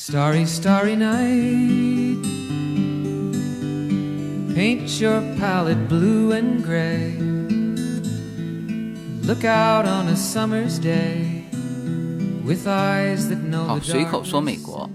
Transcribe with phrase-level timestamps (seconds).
[0.00, 2.24] Starry, starry night.
[4.54, 7.18] Paint your palette blue and gray.
[9.26, 11.42] Look out on a summer's day
[12.44, 14.88] with eyes that know 好，the 随口说美国.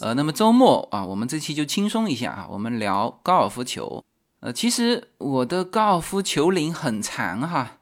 [0.00, 4.04] 呃，那么周末啊，我们这期就轻松一下啊，我们聊高尔夫球。
[4.38, 7.78] 呃，其实我的高尔夫球龄很长哈，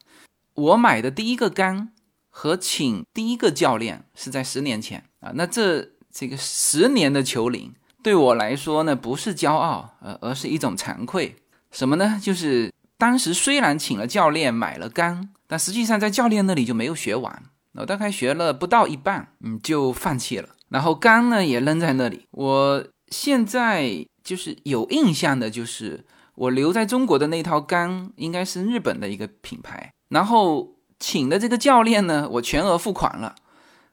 [0.54, 1.92] 我买的第一个杆
[2.30, 5.32] 和请第一个教练是在十年前啊。
[5.34, 11.36] 那这这个十年的球龄对我来说呢，不是骄傲，呃，而是一种惭愧。
[11.70, 12.18] 什么呢？
[12.22, 17.42] 就是当时虽然请了教练，买了杆，但实际上在教练那里就没有学完。
[17.74, 20.48] 我大概学了不到一半，嗯，就放弃了。
[20.70, 22.26] 然后杆呢也扔在那里。
[22.30, 26.06] 我现在就是有印象的，就是
[26.36, 29.92] 我留在中国的那套杆应该是日本的一个品牌。
[30.08, 33.34] 然后请的这个教练呢，我全额付款了，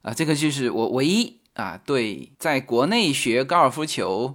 [0.03, 4.33] 啊，这个就是我唯一啊对在国内学高尔夫球，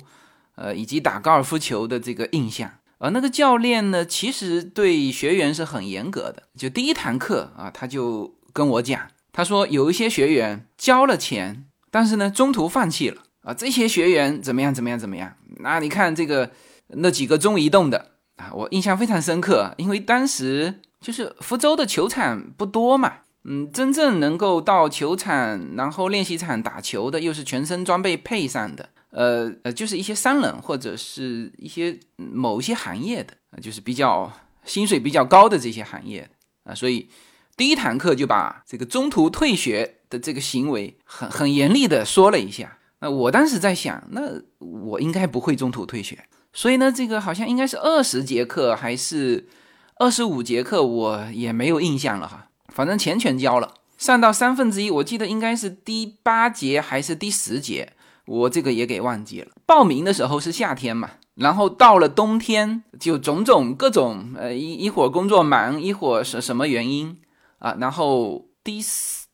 [0.54, 2.70] 呃以及打高尔夫球的这个印象。
[2.98, 6.42] 而那个教练呢，其实对学员是很严格的。
[6.56, 15.34] 就第一堂课啊，他就跟我讲，他说有一些学员交了钱，但是呢中途放弃了啊，这些学员怎么样怎么样怎么样？
[15.60, 16.50] 那你看这个
[16.88, 23.12] 那几个中移动的啊，我印象非常深刻，因为当时就是福州的球场不多嘛，
[23.50, 28.90] 嗯，真正能够到球场然后练习场打球的，又是全身装备配上的。
[29.10, 34.30] 呃呃，就是一些商人或者是一些某一些行业的，呃就是比较
[34.64, 36.28] 薪水比较高的这些行业的
[36.70, 37.08] 啊，所以
[37.56, 42.76] 第一堂课就把这个中途退学的这个行为很很严厉的说了一下。
[43.00, 44.20] 那我当时在想，那
[44.58, 46.18] 我应该不会中途退学，
[46.52, 49.48] 所以呢，这个好像应该是二十节课还是
[49.96, 57.92] 二十五节课，我也没有印象了哈，反正钱全交了，上到三分之一，我记得应该是第八节还是第十节。
[58.26, 59.48] 我这个也给忘记了。
[59.64, 67.18] 报名的时候是夏天嘛，然后到了冬天就种种各种呃一一会儿工作忙，一会儿是什么原因
[67.58, 67.74] 啊？
[67.80, 68.84] 然后第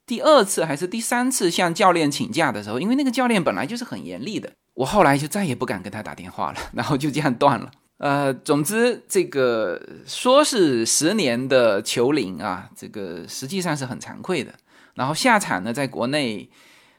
[0.07, 7.73] 第二次还是第三次向教练请假的时候，因为那个教练本来就是很严厉的，我后来就再也不敢跟他打电话了， 然后就这样断了。
[8.05, 14.53] 呃，总之这个说是十年的球龄啊，这个实际上是很惭愧的。
[14.93, 16.51] 然后下场呢，在国内，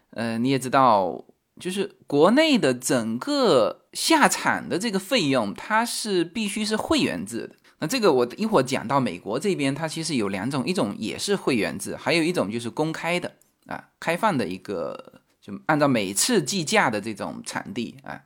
[0.09, 1.23] 呃，你也知道。
[1.57, 7.55] 就是国内的整个下场的这个费用，它是必须是会员制的。
[7.79, 13.31] 那这个我一会儿讲到美国这边，它其实有两种，一种也是会员制，还有一种就是公开的
[13.67, 18.21] 啊，开放的一个，就按照每次计价的这种场地啊。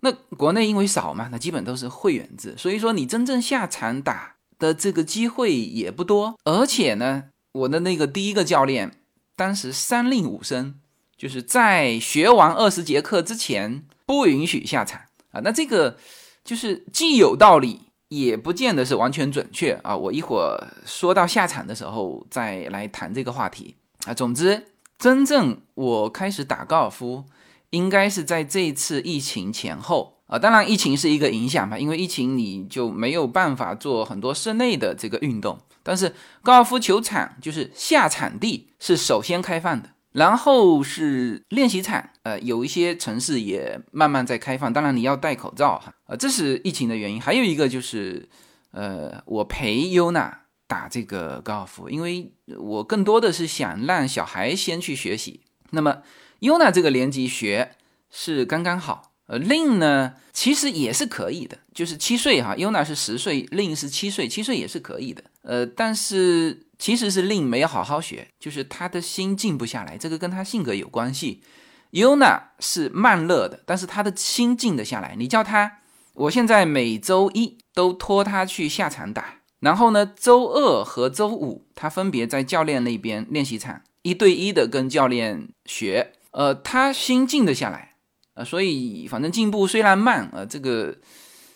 [0.00, 6.38] 那国内因为少嘛，那基本都是会员制，所以说你真正下场打的这个机会也不多。
[6.44, 8.92] 而且呢，我的那个第一个教练
[9.34, 10.80] 当时三令五申。
[11.18, 15.00] 就是在学完二十节课之前不允许下场
[15.32, 15.98] 啊，那这个
[16.44, 19.96] 就是既有道理，也不见得是完全准确啊。
[19.96, 23.74] 我一会儿说到下场的时候再来谈这个话题
[24.06, 24.14] 啊。
[24.14, 27.24] 总之，真正我开始打高尔夫，
[27.70, 30.38] 应该是在这次疫情前后啊。
[30.38, 39.90] 当然，疫情是一个影响嘛，因为疫情你就没有办法做很多室内的这个运动，但是高尔夫球场就是下场地是首先开放的。
[40.12, 47.20] 然后是练习场，呃，有一些城市也慢慢在开放，当然你要戴口罩哈，呃，这是疫情的原因。
[47.20, 48.26] 还有一个就是，
[48.72, 55.42] 呃，我陪优娜打这个高尔夫，因为我更多的是想让小孩先去学习。
[55.70, 55.98] 那么
[56.40, 57.72] 优娜这个年级学
[58.10, 66.64] 是刚刚好，呃，令呢其实也是可以的，就是七岁哈，优娜是十岁，令是七岁，七岁也是可以的，呃，但是。
[66.80, 71.42] 其实是令没有好好学，就是他的心静不下来，这个跟他性格有关系。
[71.90, 75.16] Yuna 是慢热的，但是他的心静得下来。
[75.18, 75.78] 你叫他，
[76.14, 86.12] 我现在每周一都拖他去下场打，然后呢，周二和周五他分别在教练那边练习场一对一的跟教练学。
[86.30, 87.96] 呃，他心静得下来，
[88.34, 90.96] 呃，所以反正进步虽然慢，呃，这个，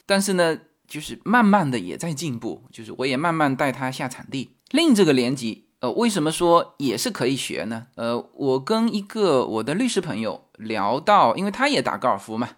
[0.06, 0.58] 但是呢，
[0.88, 4.56] 就是慢慢的也在进步，就是我也慢慢带他下场地。
[4.70, 7.88] 另这个年级，呃，为什么说也是可以学呢？
[7.96, 12.48] 呃，我跟一个我的律师朋友聊到，因为他也打高尔夫嘛，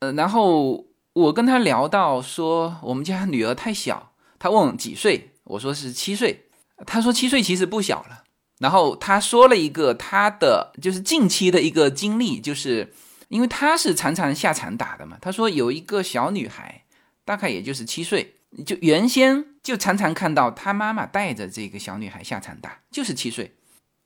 [0.00, 6.46] 呃，然后我跟他聊到说，我们家女儿太小，他问几岁，我说是七岁，
[6.84, 8.19] 他说七岁其实不小了。
[8.60, 12.92] 然后他说了一个他的就是近期的一个经历，就是
[13.28, 16.84] 因为他是常常下场打的嘛，他说有一个小女孩，
[17.24, 18.36] 大概也就是七岁。
[18.66, 23.54] 就原先就常常看到他妈妈带着这个小女孩下场打，就是七岁。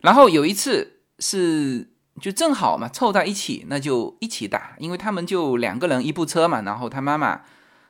[0.03, 1.91] 然后有一次是
[2.21, 7.41] 就正好嘛，凑在一起，那就一起打，因为他们就两个人一部车嘛，然后他妈妈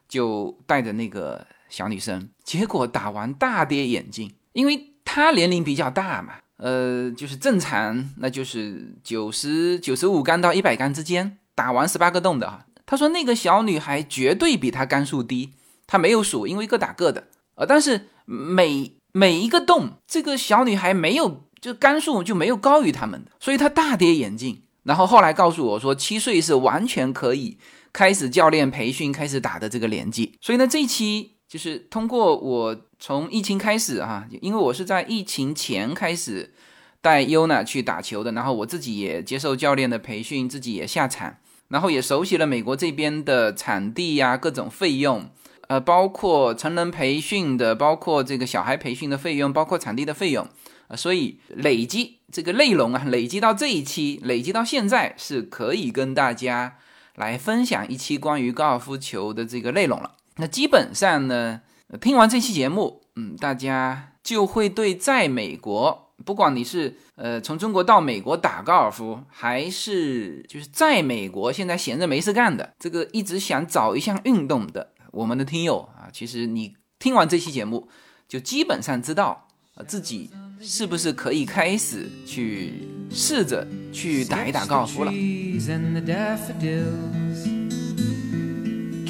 [0.09, 12.67] 就带着那个小女生，结果打完大跌眼镜，因为他年龄比较大嘛，呃，就是正常，那就是九十九十五杆到一百杆之间，打完十八个洞的哈。
[12.87, 15.55] 他说那个小女孩绝对比他杆数低，
[15.87, 21.45] 他没有数，因为各打各的，呃，但是每每一个洞，这个小女孩没有。
[21.65, 24.65] 就杆数就没有高于他们的，所以他大跌眼镜。
[24.83, 27.57] 然后后来告诉我说，七岁是完全可以
[27.91, 30.37] 开始教练培训、开始打的这个年纪。
[30.43, 36.53] 所以呢，这一期就是通过我从疫情开始哈，因为我是在疫情前开始
[37.01, 41.37] 带优娜去打球的，然后我自己也接受教练的培训，自己也下场，
[41.69, 45.31] 然后也熟悉了美国这边的场地呀、各种费用，
[45.69, 50.45] 呃，包括成人培训的，包括这个小孩培训的费用，包括场地的费用。
[50.89, 56.79] 啊，所以累积这个内容啊，累积到这一期，累积到现在是可以跟大家
[57.15, 60.17] 来分享一期关于高尔夫球的这个内容了。
[60.37, 61.61] 那基本上呢，
[62.01, 77.89] 听完这期节目，嗯，大家就会对在美国，不管你是呃从中国到美国打高尔夫，还是就是在美国现在闲着没事干的，这个一直想找一项运动的我们的听友啊，其实你听完这期节目，
[78.29, 80.31] 就基本上知道啊自己。
[80.61, 85.13] 是不是可以开始去试着去打一打高尔夫了？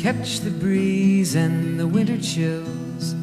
[0.05, 3.15] Catch the breeze and the winter chills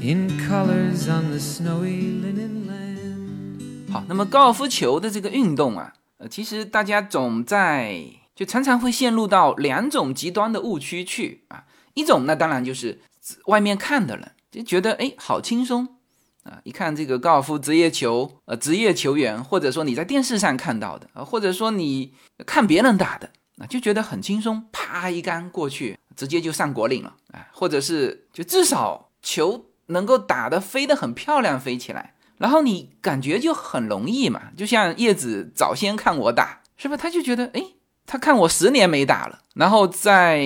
[0.00, 8.04] in colors on the snowy linen land 好，那么高尔夫球的这个运动啊，呃，其实大家总在
[8.36, 11.64] 就常常会陷入到两种极端的误区去啊。
[11.94, 13.00] 一种那当然就是
[13.46, 15.96] 外面看的人就觉得哎，好轻松。
[16.44, 22.14] 啊，一看这个高尔夫职业球，呃，职业球员，或者说你在电视上看到的，啊，或者说你
[22.46, 23.30] 看别人打的，
[23.60, 36.98] 啊，就觉得很轻松，啪一杆过去，直接就上果岭了，啊，或者是就至少球能够打得飞得很漂亮，飞起来，然后你感觉就很容易嘛，就像叶子早先看我打，是不是？
[36.98, 37.62] 他就觉得，哎，
[38.06, 40.42] 他看我十年没打了，然后在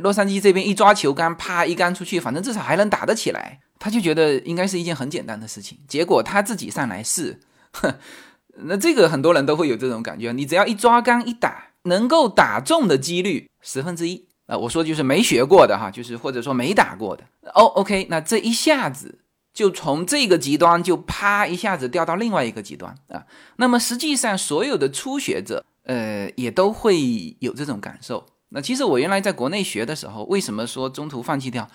[0.00, 3.60] 洛杉矶这边一抓球杆，啪一杆出去，反正至少还能打得起来。
[3.78, 7.38] 他就觉得应该是一件很简单的事情，结果他自己上来试，
[7.72, 7.92] 哼，
[8.56, 10.32] 那这个很多人都会有这种感觉。
[10.32, 14.58] 你只要一抓杆一打，能够打中的几率十分之一啊！
[14.58, 17.64] 我说就是没学过的哈，就是或者说没打过的哦。
[17.76, 19.20] OK，那这一下子
[19.52, 23.24] 就从这个极端就啪一下子掉到另外一个极端啊。
[23.56, 28.26] 那么实际上所有的初学者，呃，也都会有这种感受。
[28.50, 31.68] 那其实我原来在国内学的时候，为什么说中途放弃掉？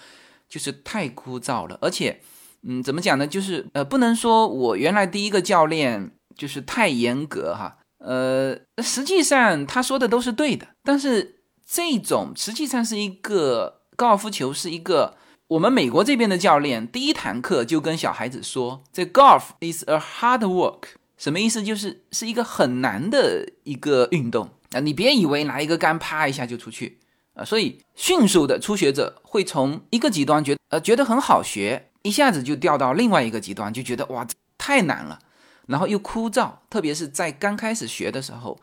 [0.47, 2.21] 就是太枯燥了，而且，
[2.63, 3.27] 嗯，怎么讲呢？
[3.27, 15.16] 就是呃，不能说我原来第一个教练就是太严格哈，呃，实际上他说的都是对的，但是这种实际上是一个高尔夫球是一个
[15.48, 20.84] 我们美国这边的教练第一堂课就跟小孩子说，这 golf is a hard work，
[21.18, 21.62] 什么意思？
[21.62, 27.00] 就是是一个很难的一个运动啊，你别以为拿一个杆啪一下就出去。
[27.36, 35.19] 啊，所以迅速的初学者会从一个极端觉得呃觉得很好学，一下子就掉到另外一个极端，就觉得哇太难了，
[35.69, 36.51] 然后又枯燥。
[36.69, 38.60] 特别是在刚开始学的时候，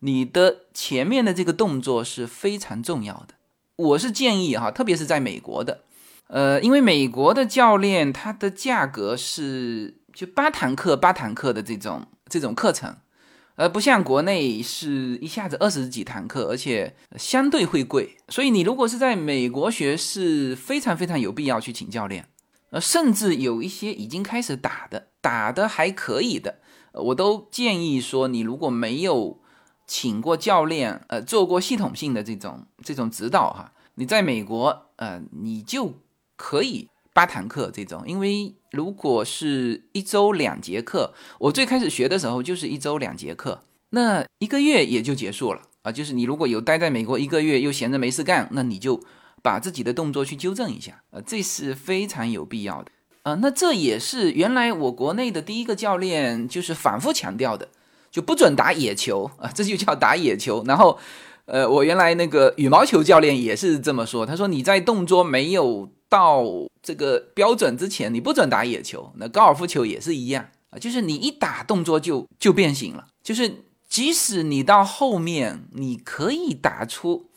[0.00, 3.34] 你的前面的这个动作是非常重要的。
[3.76, 5.84] 我是建议哈，特别是在美国的，
[6.26, 12.96] 呃，因为美国的教练他的价格是就八堂课八堂课的这种这种课程。
[13.56, 22.26] 而不像国内是一下子二十几堂课，而且相对会贵，所以你如果是在美国学，是非常非常有必要去请教练。
[22.70, 26.60] 呃，甚至有一些已经开始打的，打的还可以的，
[26.92, 29.40] 我都建议说，你如果没有
[29.86, 35.94] 请过教练，呃，做过系统性的这种这种指导哈，你在美国，呃，你就
[36.36, 36.88] 可以。
[37.12, 45.90] 八堂课这种，因为如果是一周两节课，我最开始学的时候就是一周两节课，那一个月也就结束了啊。
[45.90, 49.02] 就是你如果有待在美国一个月又闲着没事干，那你就
[49.42, 52.90] 把自己的动作去纠正一下，呃，这是非常有必要的
[53.22, 53.34] 啊。
[53.42, 57.68] 那这也是原来我国内的第一个教练就是反复强调的，
[58.10, 60.62] 就不准打野球啊， 这就叫打野球。
[60.66, 60.98] 然后，
[61.46, 65.90] 呃，我原来那个羽毛球教练也是这么说，他说你在动作没有。
[66.10, 66.42] 到
[66.82, 69.12] 这个标准之前，你不准打野球。
[69.18, 73.06] 那高尔夫球也是一样啊，就是你一打动作就就变形了。
[73.22, 77.29] 就是即使你到后面你可以打出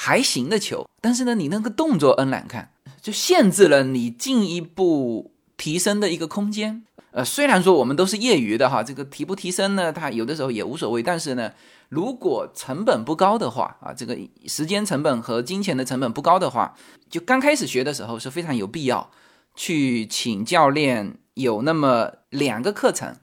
[0.00, 2.70] 还行的球，但是呢，你那个动作恩难看，
[3.02, 6.84] 就限制了你进一步提升的一个空间。
[7.10, 11.02] 呃，虽然说我们都是业余的哈，这个提不提升呢，他有的时候也无所谓。
[11.02, 11.52] 但是呢，
[11.88, 16.76] 如果成本不高的话啊，这个时间成本和金钱的成本不高的话，
[17.10, 19.10] 就刚开始学的时候是非常有必要
[19.56, 23.16] 去请教练，有那么两个课程，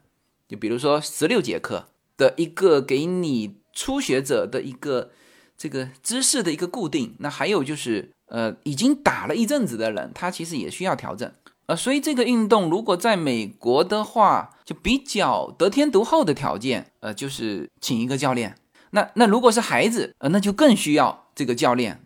[0.50, 5.12] 就比如说十六节课的一个给你初学者的一个
[5.58, 11.32] 这个姿势的一个固定，那还有就是呃已经打了一阵子的人，他其实也需要调整。
[11.68, 18.56] 呃，所以这个运动如果在美国的话，就比较得天独厚的条件，呃，就是请一个教练。
[18.92, 22.00] 那那如果是孩子，呃，那就更需要这个教练。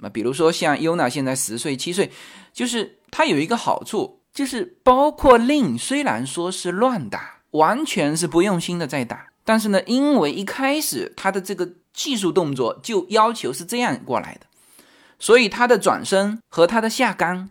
[0.00, 2.10] 那比如说像 Yuna 现在十岁七岁，
[2.52, 14.46] 就是他有一个好处，就是包括令虽然说是乱打，完全是不用心的在打，但是呢，因为一开始他的这个技术动作就要求是这样过来的，
[15.18, 17.48] 所以他的转身和他的下杆。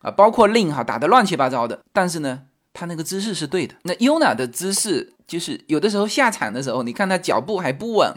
[0.00, 3.74] 啊，包括令哈打得乱七八糟的，但是呢，他那个姿势是对的。
[3.82, 8.14] 那 Yuna 的姿势就是有的时候下场的时候，你看他脚步还不稳，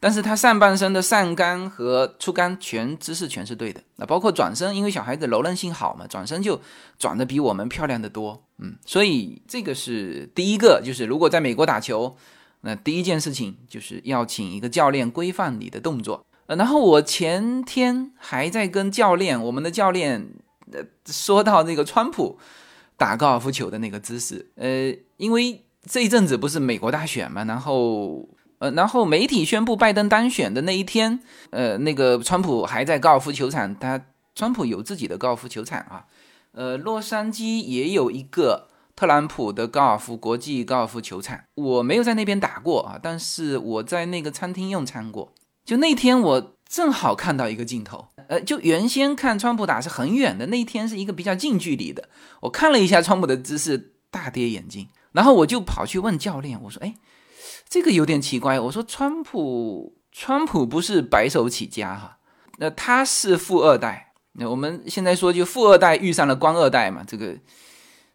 [0.00, 3.82] 但是他上半身的上杆和出杆全姿势全是对的。
[3.96, 6.58] 那包括转身，因为小孩子柔韧性好嘛，转身就
[6.98, 8.42] 转的比我们漂亮的多。
[8.56, 12.16] 嗯，所以这个是第一个，就是如果在美国打球，
[12.68, 16.22] 那第一件事情就是要请一个教练规范你的动作。
[16.44, 20.34] 呃，然后我前天还在跟教练，我们的教练。
[20.70, 22.38] 呃，说到那个川普
[22.98, 33.98] 打高尔夫球的那个姿势，呃，因为这一阵子不是美国大选嘛，然后呃，然后媒体宣布拜登当选的那一天，呃，那个川普还在高尔夫球场，他
[34.34, 36.04] 川普有自己的高尔夫球场啊，
[36.52, 45.32] 呃，洛杉矶也有一个特朗普的高尔夫国际高尔夫球场，我没有在那边打过啊，但是我在那个餐厅用餐过，
[45.64, 46.54] 就那天我。
[46.68, 52.10] 正好看到一个镜头，呃，就原先看川普打是很远的，那一天是一个比较近距离的。
[52.42, 56.94] 我看了一下川普的姿势，大跌眼镜，然后我就跑去问教练，我说：“哎，
[57.70, 62.18] 这个有点奇怪。”我说：“川普，川普不是白手起家哈，
[62.58, 64.12] 那他是富二代。
[64.32, 67.34] 那我们现在说就富二代遇上了官二代嘛，这个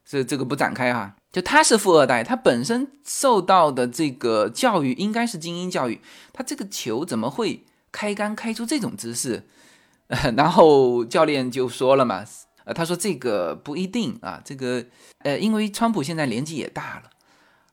[0.08, 1.16] 这这个不展开哈。
[1.32, 9.44] 就他是富二代，他本身受到的这个教育应该是精英教育，他这个球怎么会？”开杆开出这种姿势，
[10.36, 12.26] 然后教练就说了嘛，
[12.64, 14.84] 呃，他说这个不一定啊，这个
[15.20, 17.12] 呃，因为川普现在年纪也大了，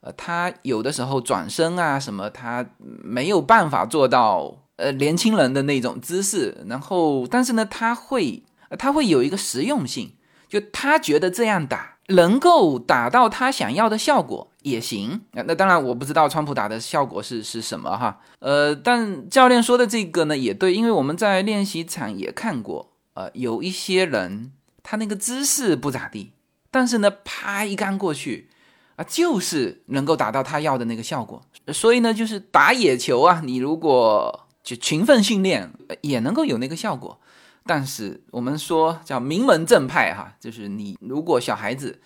[0.02, 8.44] 呃，他有的时候转身啊什么，他没有办法做到呃年轻人的那种姿势，然后但是呢，他会
[8.78, 10.16] 他会有一个实用性，
[10.50, 14.46] 就他觉得这样打能够达到他想要的效果。
[14.62, 24.52] 也行，那那当然我不知道川普打的效果是是什么哈，呃，但教练说的这个呢也对，因为我们在练习场也看过，呃，有一些人
[24.82, 26.32] 他那个姿势不咋地，
[26.70, 28.50] 但是呢，啪一杆过去
[28.96, 31.40] 啊，就是能够达到他要的那个效果，
[31.72, 37.18] 所以呢，就是打野球啊，你如果就勤奋训练也能够有那个效果，
[37.64, 42.00] 但是我们说叫名门正派哈，就是你如果小孩子，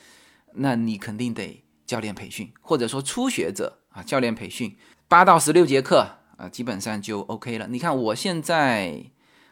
[0.55, 1.63] 那你肯定得。
[1.87, 4.75] 教练培训，或者说初学者啊，教练培训
[5.07, 6.09] 八到十六节课
[6.39, 7.69] 啊，基本上就 OK 了。
[7.69, 9.05] 你看我现在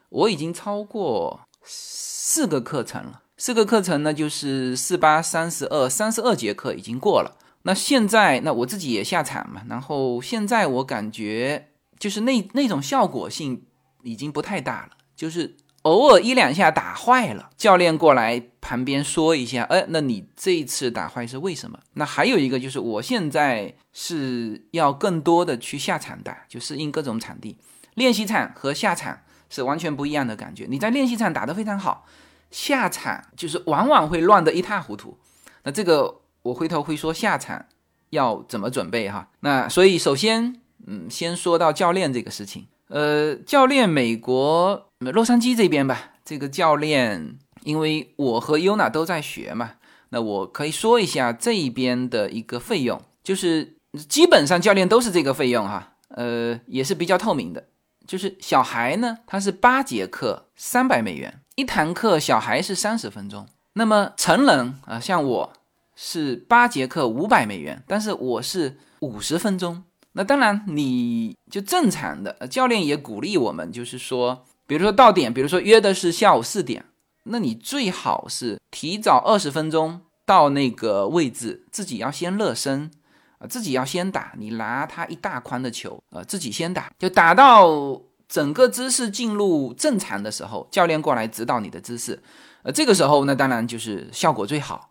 [0.08, 7.36] 我已经超过四个课程了，四个课程呢就是四八三十二，三十二节课已经过了。
[7.64, 11.68] 那现在那我自己也下场嘛，然后现在我感觉
[11.98, 13.66] 就是那那种效果性
[14.04, 15.58] 已经不太大了，就是。
[15.82, 21.78] 偶尔一两下打坏了，教练过来旁边说一下，哎，那你这一次打坏是为什么？
[21.94, 27.58] 那还有一个就是，我现在是要更多的去下场打，就适应各种场地。
[27.94, 29.18] 练习场和下场
[29.50, 30.66] 是完全不一样的感觉。
[30.68, 32.06] 你在练习场打得非常好，
[32.50, 35.18] 下场就是往往会乱得一塌糊涂。
[35.64, 37.66] 那这个我回头会说下场
[38.10, 39.28] 要怎么准备哈。
[39.40, 42.66] 那所以首先，嗯，先说到教练这个事情。
[42.88, 49.72] 呃，教练，美国洛杉矶这边吧，这个教练，因为我和优娜都在学嘛，
[50.10, 53.76] 那我可以说一下这一边的一个费用，就是
[54.08, 57.66] 基本上教练都是这个费用哈，呃，也是比较透明的，
[58.06, 65.52] 就是小孩呢，他是八节课三百美元一堂课，小孩是三十分钟，那么成人啊，像我
[65.96, 69.82] 是八节课五百美元，但是我是五十分钟。
[70.14, 76.84] 那当然，你就正常的教练也鼓励我们，就是说，比如说到点，比如说约的是下午四点，
[77.24, 82.90] 那你最好是提早二十分钟到那个位置，自己要先热身
[83.38, 92.22] 啊，自己要先打，你拿他一大筐的球啊，自己先打，就打到整个姿势进入正常的时候，教练过来指导你的姿势，
[92.62, 94.90] 呃，这个时候那当然就是效果最好，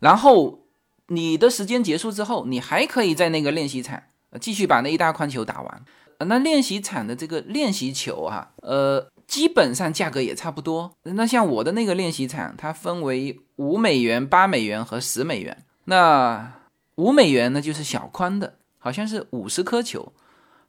[0.00, 0.66] 然后
[1.08, 4.02] 你的时间结束之后，你还可以在那个练习场
[4.40, 5.84] 继续把那一大筐球打完。
[6.20, 10.92] 那练习场的这个练习球啊，呃，基本上价格也差不多。
[11.02, 15.64] 那像我的那个练习场，它分为五美元、八美元和十美元。
[15.84, 16.52] 那
[16.96, 20.12] 五美元呢，就是小宽的，好像是五十颗球；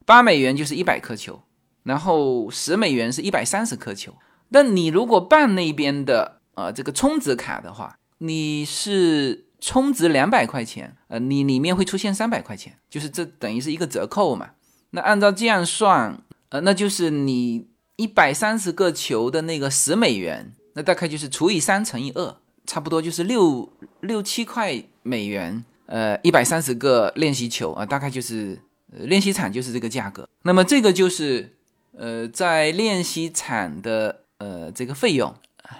[0.04, 1.42] 八美元就是一百颗球，
[1.82, 4.14] 然后十美元是一百三十颗球。
[4.50, 14.50] 那你如果办那边的呃这个充值卡的话，你是充值两百块钱，呃，你里面会出现三百块钱，就是这等于是一个折扣嘛。
[14.90, 17.66] 那按照这样算，呃，那就是你
[17.96, 25.64] 一百三十个球的那个十美元，那大概就是除以三乘以二，差不多就是六六七块美元。
[25.86, 30.28] 呃，一百三十个练习球啊，大概就是练习场就是这个价格。
[30.42, 31.56] 那么这个就是
[31.96, 35.34] 呃在练习场的呃这个费用，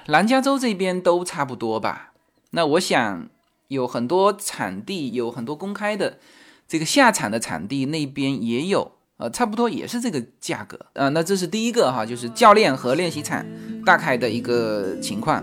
[0.07, 2.13] 南加州这边都差不多吧。
[2.53, 3.29] 那我想
[3.69, 6.19] 有很多场地，有很多公开的
[6.67, 8.93] 这个下场的场地那边也有。
[9.19, 13.45] 呃，差不多也是这个价格，呃，那这是第一个哈，就是教练和练习场
[13.85, 15.43] 大概的一个情况。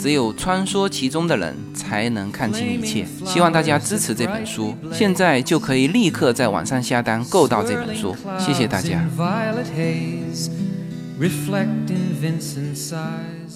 [0.00, 3.06] 只有穿梭其中的人才能看清一切。
[3.26, 8.16] 希望大家支持这本书，现在就可以立刻在网上下单购到这本书。
[8.38, 9.06] 谢谢大家。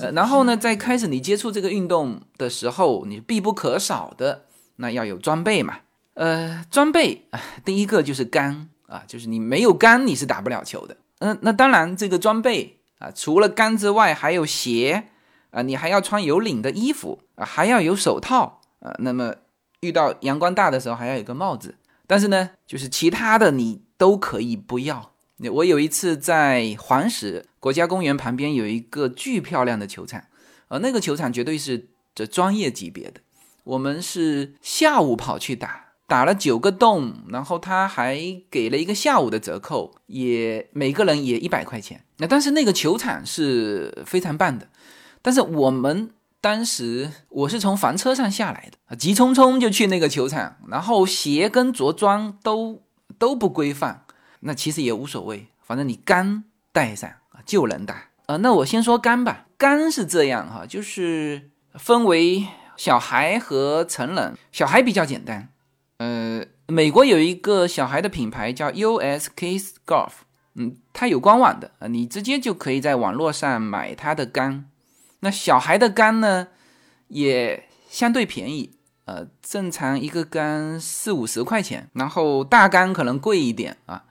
[0.03, 4.43] 呃，然后呢，在开始你接触这个运动的时候，你必不可少的
[4.77, 5.79] 那要有装备嘛。
[6.13, 10.95] 呃，装备啊，第一个就是杆啊，就是你没有杆你是打不了球的。
[11.21, 15.05] 嗯，那当然这个装备啊，除了杆之外，还有鞋。
[15.55, 18.93] 啊，你还要穿有领的衣服啊，还要有手套啊。
[18.99, 19.35] 那么
[19.81, 21.77] 遇到阳光大的时候，还要有个帽子。
[22.07, 25.13] 但是呢，就是其他的你都可以不要。
[25.53, 30.25] 我有一次在黄石国家公园旁边有一个巨漂亮的球场，
[30.69, 33.21] 呃，那个球场绝对是这专业级别的。
[33.65, 38.19] 我们是下午跑去打，打了九个洞，然后他还
[38.51, 42.05] 给了一个下午的折扣，也每个人也一百块钱。
[42.19, 44.69] 那但是那个球场是非常棒的。
[45.25, 46.11] 但是我们
[46.43, 52.83] 当时我是从房车上下来的，急匆匆就去那个球场，然后鞋跟着装都
[53.19, 54.05] 都不规范，
[54.41, 57.11] 那其实也无所谓，反正你杆带上
[57.47, 58.37] 就能打啊。
[58.37, 65.49] 那我先说杆吧，杆是这样哈，就是分为小孩和成人，小孩比较简单，
[65.97, 70.11] 呃，美国有一个小孩的品牌叫 US Kids Golf，
[70.55, 74.67] 嗯，它有官网的啊，你直接就可以在网络上买它的杆。
[75.25, 76.49] 那小孩的杆呢，
[77.09, 84.05] 也相对便宜，呃，正常一个杆四五十块钱，然后大杆可能贵一点啊。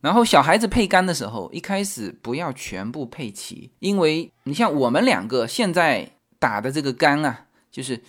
[0.00, 8.02] 然后小孩子配杆的时候，一开始不要全部配齐，因为你像我们两个现在打的这个杆啊，就是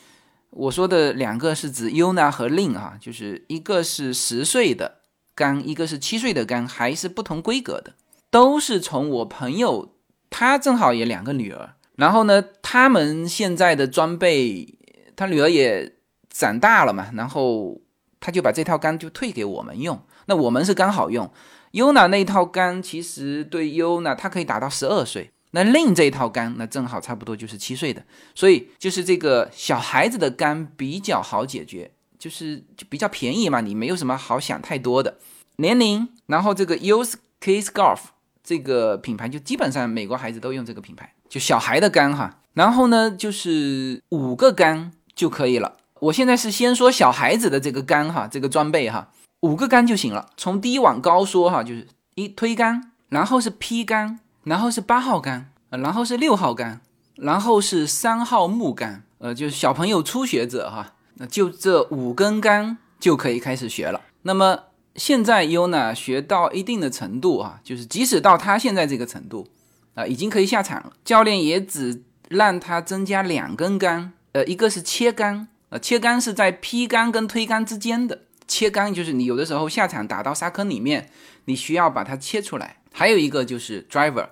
[0.51, 4.99] 我说的两个是指 Una 和 Lin 啊，就是一个是十岁的
[5.35, 7.95] 杆，一个是七岁的杆，还是不同规格的，
[8.31, 9.93] 都是从我朋友，
[10.29, 11.73] 他正好也两个女儿。
[11.97, 14.77] 然后呢，他们现在的装备，
[15.15, 15.93] 他女儿也
[16.29, 17.81] 长大了嘛，然后
[18.19, 20.01] 他就把这套杆就退给我们用。
[20.27, 21.29] 那我们是刚好用
[21.71, 25.31] 优娜那套杆，其实对优娜她可以打到十二岁。
[25.51, 28.03] 那另这一套杆，那正好差不多就是七岁的，
[28.35, 35.17] 所以就是这个小孩子的杆比较好解决，就是就比较便宜嘛，你没有什么好想太多的
[35.55, 36.07] 年龄。
[36.27, 37.99] 然后这个 Use Case Golf
[38.43, 41.13] 这个品牌，就基本上美国孩子都用这个品牌。
[41.29, 45.73] 就小孩的杆哈，然后呢，就是五个杆就可以了。
[45.99, 49.09] 我现在是先说小孩子的这个杆哈，这个装备哈，
[49.41, 50.29] 五个杆就行了。
[50.37, 56.81] 从低往高说哈，就是一推杆，然后是劈杆，然后是八号杆，然后是六号杆，
[57.15, 59.03] 然后是三号木杆。
[59.19, 64.01] 呃，就是小朋友初学者哈，那就这五根杆就可以开始学了。
[64.21, 64.59] 那么
[64.95, 69.47] 现在优娜学到一定的程度啊，就是即使到他现在这个程度。
[69.97, 70.93] 啊，已经可以下场了。
[71.03, 78.21] 教练也只让他增加两根杆，呃，一个是切杆，呃，切杆是在劈杆跟推杆之间的。
[78.47, 81.09] 切杆就是你有的时候下场打到沙坑里面，
[81.45, 82.77] 你需要把它切出来。
[82.93, 84.29] 还有一个就是 driver，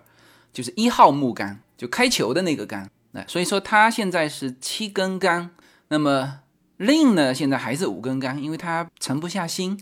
[0.53, 2.87] 就是一号木杆，就开球的那个杆。
[3.13, 5.49] 那所以说他现在是七根杆，
[5.87, 6.41] 那么
[6.77, 9.79] Lin 呢，现在还是五根杆，因为他沉不下心。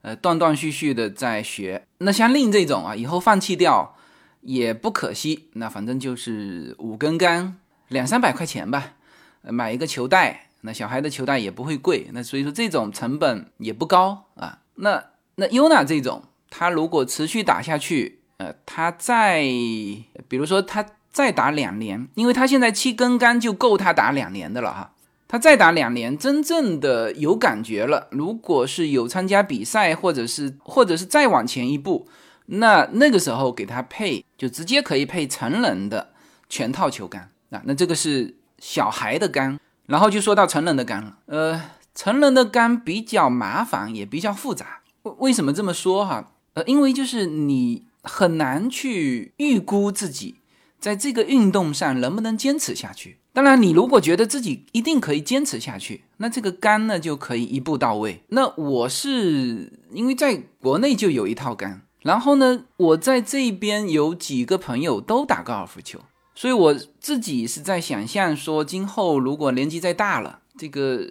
[0.00, 1.84] 呃，断断续续的在学。
[1.98, 3.96] 那像令这种啊，以后放弃掉
[4.40, 5.48] 也不可惜。
[5.54, 8.94] 那反正就是五根杆，两三百块钱吧，
[9.42, 10.48] 买一个球带。
[10.62, 14.58] 那小孩的球带也不会贵，那所以说这种成本也不高啊。
[14.74, 15.04] 那
[15.36, 24.94] 那 UNA 这种，它如果持续打下去，呃，它再比如说它再打两年，因为它现在七根杆就够它打两年的了哈。
[25.30, 28.08] 他再打两年，真正的有感觉了。
[28.10, 32.08] 如果是有参加比赛，或者是或者是再往前一步，
[32.50, 36.10] 那那个时候给他配，就直接可以配成人的
[36.48, 37.62] 全套球杆啊。
[37.64, 41.18] 那这个是小孩的杆，然后就说到成人的杆了。
[41.26, 41.62] 呃，
[41.94, 44.80] 成人的杆比较麻烦，也比较复杂。
[45.02, 46.32] 为为什么这么说哈？
[46.54, 50.36] 呃，因为就是你很难去预估自己
[50.80, 53.18] 在这个运动上能不能坚持下去。
[53.34, 58.24] 当然，你如果觉得自己一定可以坚持下去，那这个杆呢就可以一步到位。
[58.28, 66.00] 那我是因为在国内就有一套杆，然后呢，我在这边有几个朋友都打高尔夫球，
[66.34, 71.06] 所以我自己是在想象说，今后如果年纪再大了，这个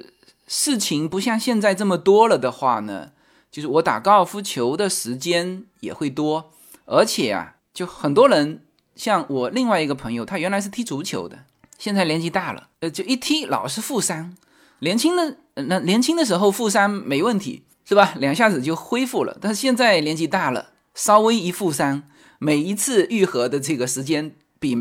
[0.47, 3.11] 事情不像现在这么多了的话呢，
[3.51, 6.51] 就是我打高尔夫球的时间也会多，
[6.85, 8.61] 而且啊，就很多人
[8.95, 11.39] 像我另外一个朋友，他原来是踢足球的。
[11.77, 14.35] 现在年纪大了，呃，就一踢老是负伤。
[14.79, 18.13] 年轻的那年轻的时候负伤没问题，是吧？
[18.17, 19.37] 两下子就恢复了。
[19.39, 22.03] 但是现在年纪大了，稍微一负伤，
[22.39, 24.75] 每一次愈合的这个时间比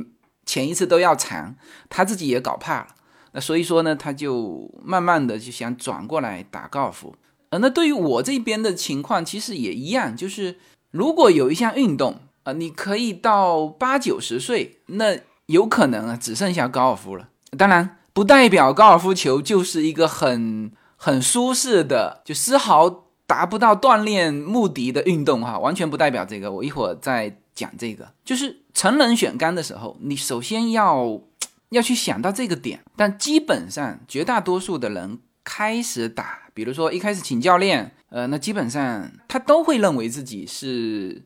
[0.44, 1.54] 前一次都要长，
[1.88, 2.86] 他自己也搞怕了。
[3.30, 7.14] 那所以说呢，他就慢慢的就想转过来打高尔夫。
[7.50, 10.58] 呃，那对于我这边的情况其实也一样，就是
[10.90, 15.20] 如果有一项运动啊，你可以到八九十岁那。
[15.46, 17.28] 有可能啊，只剩下高尔夫了。
[17.56, 26.50] 当然，不代表高尔夫球就是一个很很舒适的，就丝毫达不到锻炼目的的运动哈，完全不代表这个。
[26.52, 28.12] 我一会儿再讲这个。
[28.24, 31.20] 就是成人选杆的时候，你首先要
[31.70, 32.80] 要去想到这个点。
[32.94, 41.24] 但基本上，绝大多数的人开始打，比如说一开始请教练，呃，那基本上他都会认为自己是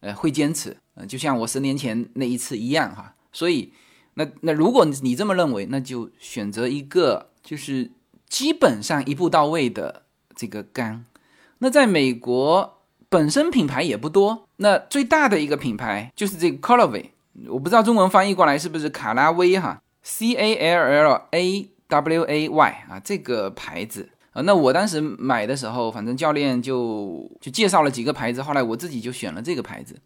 [0.00, 3.14] 呃会坚持，呃，就像我十年前那一次一样哈。
[3.32, 3.72] 所以，
[4.14, 7.92] 那那如果你这么认为，那就选择一个就是
[8.28, 10.02] 基本上一步到位的
[10.34, 11.04] 这个杆。
[11.58, 17.06] 那在美国本身品牌也不多，那最大的一个品牌就是这个 Callaway，
[17.48, 24.42] 我不知道中文翻译过来是不是卡拉威哈，C A L L A W A Y 啊这个牌子啊。
[24.42, 29.96] 那我当时买的时候，反正教练就就介绍了几个牌子，后来我自己就选了这个牌子。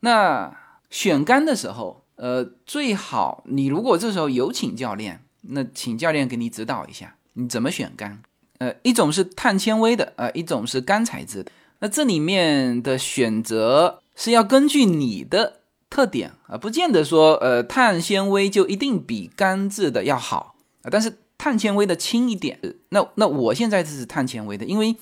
[0.00, 0.56] 那
[0.90, 2.04] 选杆的时候。
[2.20, 8.20] 呃，最好你如果这时候有请教练，那请教练给你指导一下，你怎么选杆。
[8.60, 11.52] 呃，一种是碳纤维的，呃，一种是干材质的。
[11.80, 20.88] 那这里面的选择是要根据你的特点啊，不见得说呃碳纤维就一定比干质的要好啊。
[20.90, 22.58] 但是碳纤维的轻一点，
[22.90, 24.96] 那那我现在这是碳纤维的，因为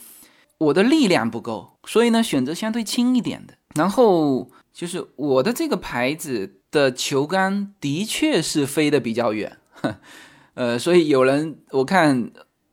[0.56, 3.54] 我的力量不够，所以呢选择相对轻一点的。
[3.74, 6.54] 然后就是我的这个牌子。
[6.70, 9.56] 的球杆的确是飞得比较远，
[10.52, 12.30] 呃，所以有人我看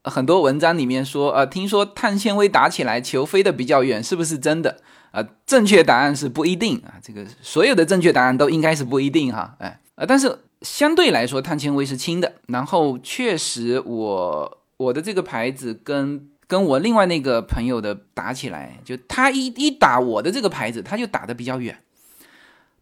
[0.10, 4.78] 很多文章里面说，呃，听说碳纤维打起来球飞得比较远，是不是真的？
[5.12, 21.82] 啊，正确答案是不一定啊，这个所有的正确答案都应该是不一定哈，哎，呃，但是相对来说碳纤维是轻的，然后确实我我的这个牌子跟跟我另外那个朋友的打起来，就他一一打我的这个牌子，他就打得比较远。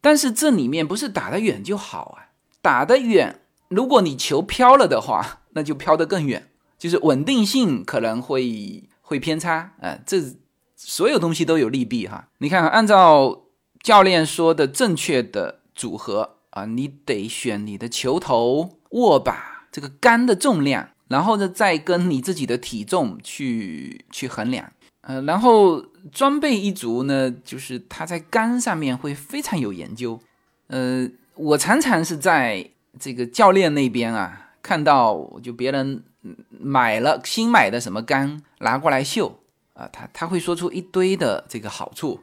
[0.00, 6.48] 但是这里面不是打得远就好啊，打得远，如果你球飘了的话，那就飘得更远，
[6.84, 9.98] 就是稳定性可能会会偏差啊。
[10.04, 10.20] 这
[10.76, 12.28] 所有东西都有利弊哈。
[12.40, 13.44] 你看，按照
[13.82, 24.70] 教练说的正确的组合啊，你得选你的球头、握把、这个杆的重量，然后呢再跟你自己的体重去去衡量。
[25.00, 30.20] 呃，然后装备一族呢，就是他在杆上面会非常有研究。
[30.66, 32.68] 呃，我常常是在
[33.00, 36.04] 这个教练那边啊，看到就别人
[36.48, 39.40] 买了新买的什么杆拿过来秀
[39.74, 42.20] 啊，他他会说出一堆的这个好处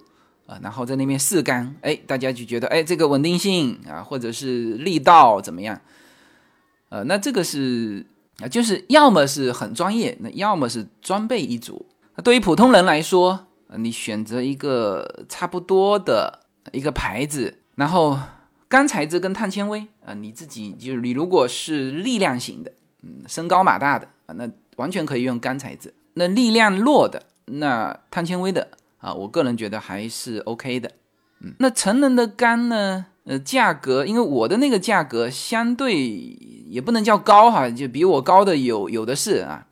[0.47, 5.79] 啊，然后在那边试杆，哎，大家就觉得哎，这个稳定性啊，或者是力道怎么样？
[6.89, 8.05] 呃，那这个是
[8.39, 11.85] 啊，就是要么是很专业，那要么是装备一组。
[12.15, 12.23] 那。
[12.23, 16.41] 对于普通人来说，你选择一个差不多的
[16.73, 18.19] 一个牌子，然后
[18.67, 25.93] 钢材质跟碳纤维啊，你自己就是你如果是力量型的，嗯，身高马大的啊，那完全可以用干材质。
[26.13, 30.91] 那力量弱的，那碳纤维的啊，我个人觉得还是 OK 的。
[31.39, 33.05] 嗯，那成人的杆呢？
[33.23, 35.95] 呃，价格，因为我的那个价格相对
[36.67, 39.67] 也不能叫高哈，就比我高的有有的是啊，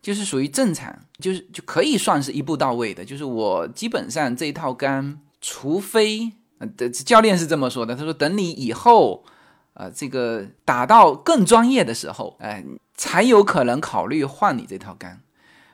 [0.00, 3.04] 就是属于正常，就是就可以算是一步到位的。
[3.04, 9.22] 就是我基本上这一套杆，除非呃教练是这么说的，他说等你以后
[9.78, 12.64] 呃这个打到更专业的时候，哎，
[12.94, 15.22] 才有可能考虑换你这套杆。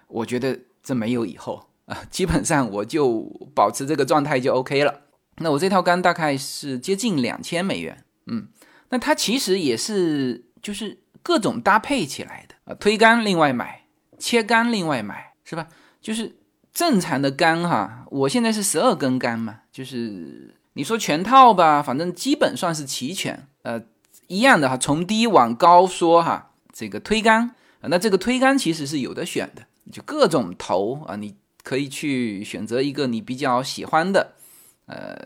[0.09, 3.23] 我觉得这没有以后啊，基本上我就
[3.55, 5.01] 保持这个状态就 OK 了。
[5.39, 8.47] 那我这套杆大概是接近两千美元，嗯，
[8.91, 13.87] 那它其实也是就是各种搭配起来的啊，推杆另外买，
[14.19, 15.67] 切杆另外买，是吧？
[16.01, 16.37] 就是
[16.73, 23.83] 正常的杆哈，我现在是十二根杆嘛，就是你说全套吧，反正基本算是齐全，呃，
[24.35, 34.33] 一样的哈，从低往高说哈，这个推杆啊，那这个推杆其实是有的选的，就各种头啊，你可以去选择一个你比较喜欢的。
[34.87, 35.17] 呃，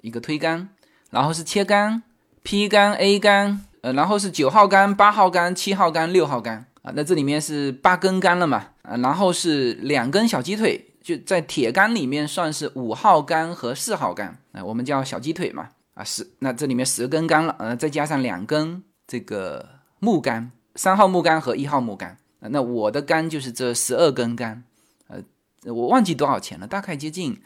[0.00, 0.70] 一个推杆，
[1.10, 2.02] 然后是切杆
[2.42, 6.92] ，P 杆、A 杆，呃，然后是九号杆、八号杆、七号杆、六号杆啊。
[6.94, 8.68] 那这里面是八根杆了嘛？
[8.80, 15.68] 啊，然后是两根小鸡腿，就在铁杆里面算是五号杆和四号杆啊，我们叫小鸡腿嘛。
[15.94, 22.18] 啊，十，那这里面十根杆了，呃，再加上两根这个木杆，三号木杆和一号木杆。
[22.40, 24.64] 那我的杆就是这十二根杆，
[25.08, 25.22] 呃，
[25.72, 27.40] 我忘记多少钱了，大概接近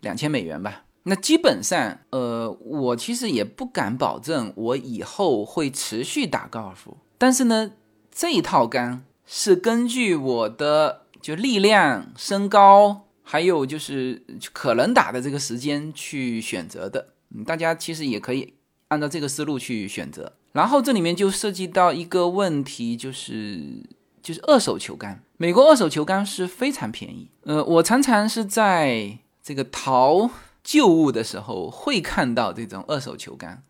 [0.00, 0.84] 两千美元吧。
[1.02, 6.98] 那基本上，呃，我其实也不敢保证我以后会持续打高尔夫。
[7.18, 7.72] 但是呢，
[8.10, 17.08] 这一套杆是根据我的就力量、身高，还有就是可能打的这个时间去选择的。
[17.34, 18.54] 嗯，大家其实也可以
[18.88, 20.32] 按照这个思路去选择。
[20.52, 23.82] 然后这里面就涉及到一个问题，就是
[24.22, 25.22] 就是二手球杆。
[25.36, 27.28] 美国二手球杆是非常便宜。
[27.44, 30.30] 呃，我常常是在这个淘。
[30.64, 33.62] 旧物的时候会看到这种二手球杆，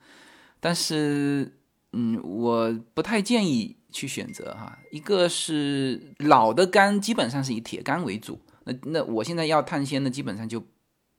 [0.59, 1.53] 但是，
[1.92, 4.77] 嗯，我不太建议去选择哈。
[4.90, 10.61] 一个是老的杆基本上是以铁杆为主，那那我现在要碳纤的基本上就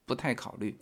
[0.05, 0.77] 不太考虑。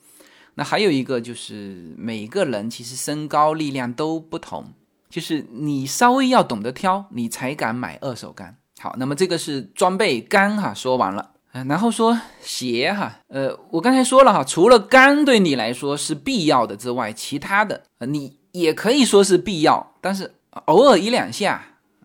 [0.57, 4.65] 那还有一个就是每个人其实身高力量都不同，
[5.07, 8.57] 就是你稍微要懂得挑，你才敢买二手杆。
[8.79, 11.31] 好，那么这个是装备杆哈，说完了。
[11.67, 20.33] 然后说鞋哈，呃，我刚才说了哈，除了杆对你来说是必要的之外，其他的你也可以说是必要，但是
[20.65, 21.63] 偶尔一两下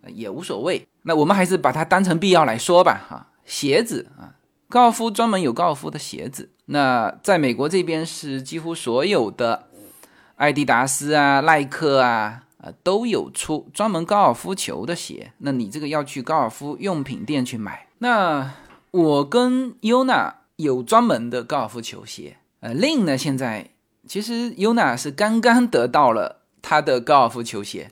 [0.09, 0.87] 也无所谓。
[1.03, 3.27] 那我们还是把它当成必要来说吧哈。
[3.45, 4.37] 鞋子啊，
[4.69, 9.69] 高尔夫专门有高尔夫的鞋子，那在美国这边是几乎所有的
[10.37, 15.33] 艾迪达斯啊、耐克啊啊都有出专门高尔夫球的鞋。
[15.39, 18.53] 那你这个要去高尔夫用品店去买，那。
[18.93, 23.71] 我跟优娜有专门的高尔夫球鞋，呃，Lin 呢现在
[24.07, 27.91] 其实优娜是刚刚得到了他的高尔夫球鞋，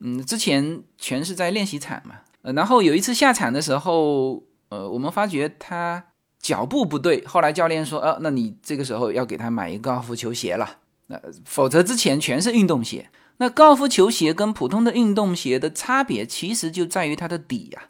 [0.00, 6.06] 嗯，之前全是在练习场嘛，然后有一次下场的时候，呃，我们发觉他
[6.46, 10.76] 脚步不对，后来教练说，呃，那你这个时候要给他买一个高尔夫球鞋了，
[11.08, 13.10] 那否则之前全是运动鞋。
[13.38, 17.88] 那高尔夫球鞋跟普通的运动鞋的差别，其实就在于它的底呀，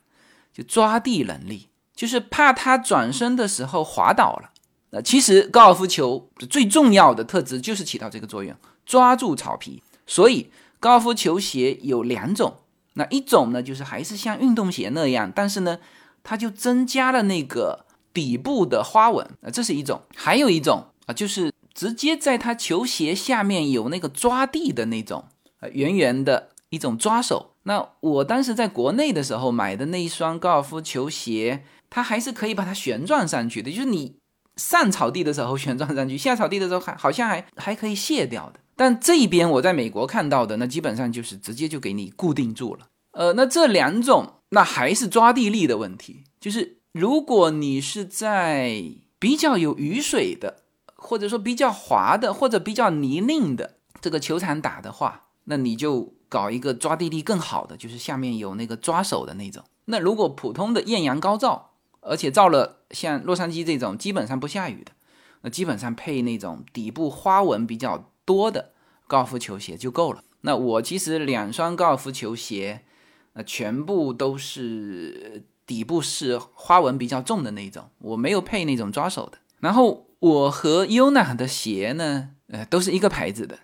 [0.54, 1.68] 就抓地能力。
[1.94, 4.50] 就是怕他转身的时候滑倒了。
[4.90, 9.82] 那其实高尔夫球最重要的特质就是起到这个作用，抓住草皮。
[10.06, 12.56] 所以高尔夫球鞋有两种，
[12.94, 15.78] 那一种呢就是还是像运动鞋那样，但是呢
[16.22, 17.85] 它就增加了那个
[18.16, 20.00] 底部的花纹啊，这是一种。
[20.16, 25.24] 还有一种啊，就是直接在它球鞋下面有那个抓地的那种
[25.60, 27.50] 啊，圆圆的一种抓手。
[27.64, 31.64] 那我当时在国内的时候买的那一双高尔夫球鞋。
[31.88, 34.16] 它还是可以把它旋转上去的，就是你
[34.56, 38.58] 上草地的时候旋转上去，下草地的时候还好像还还可以卸掉的。
[38.74, 42.88] 但这一边我在美国看到的，那基本上就是直接就给你固定住了。
[43.12, 48.82] 呃，那这两种那还是抓地力的问题，就是如果你是在
[49.18, 50.62] 比较有雨水的，
[50.94, 59.62] 或者说比较滑的，或者比较泥泞的这个球场打的话，那你就搞一个抓地力更好的，就是下面有那个抓手的那种。
[59.84, 64.92] 那如果普通的艳阳高照，而且照了像洛杉矶这种基本上不下雨的，
[65.42, 68.70] 那基本上配那种底部花纹比较多的
[69.06, 70.24] 高尔夫球鞋就够了。
[70.40, 72.86] 那我其实两双高尔夫球鞋，
[73.34, 79.38] 那全部都是底部是花纹比较重的那种，我没有配那种抓手的。
[79.58, 83.58] 然后我和 Yuna 的鞋呢，呃，都是一个牌子的。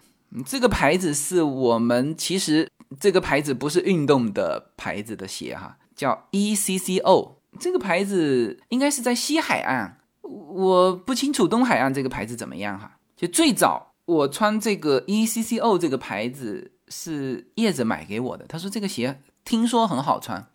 [0.47, 7.39] 这个牌子是我们其实这个牌子不是运动的牌子的鞋哈，叫 E C C O。
[7.61, 12.97] 这个牌子应该是在西海岸，我不清楚东海岸这个牌子怎么样哈。
[13.15, 20.49] 就最早我穿这个 E C C O 这个牌子是叶子买给我的，他说这个鞋听说很好穿。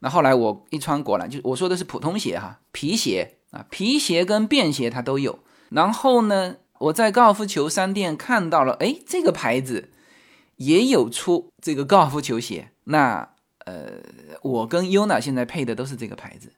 [0.00, 5.38] 那后来我一穿，果然就我说的是普通鞋哈，皮鞋啊，皮鞋跟便鞋它都有。
[5.70, 9.90] 然后呢，我在高尔夫球商店看到了，哎，这个牌子
[10.56, 12.70] 也有出这个高尔夫球鞋。
[12.84, 13.28] 那
[13.66, 14.00] 呃，
[14.42, 16.52] 我跟 UNA 现在配的都是这个牌子。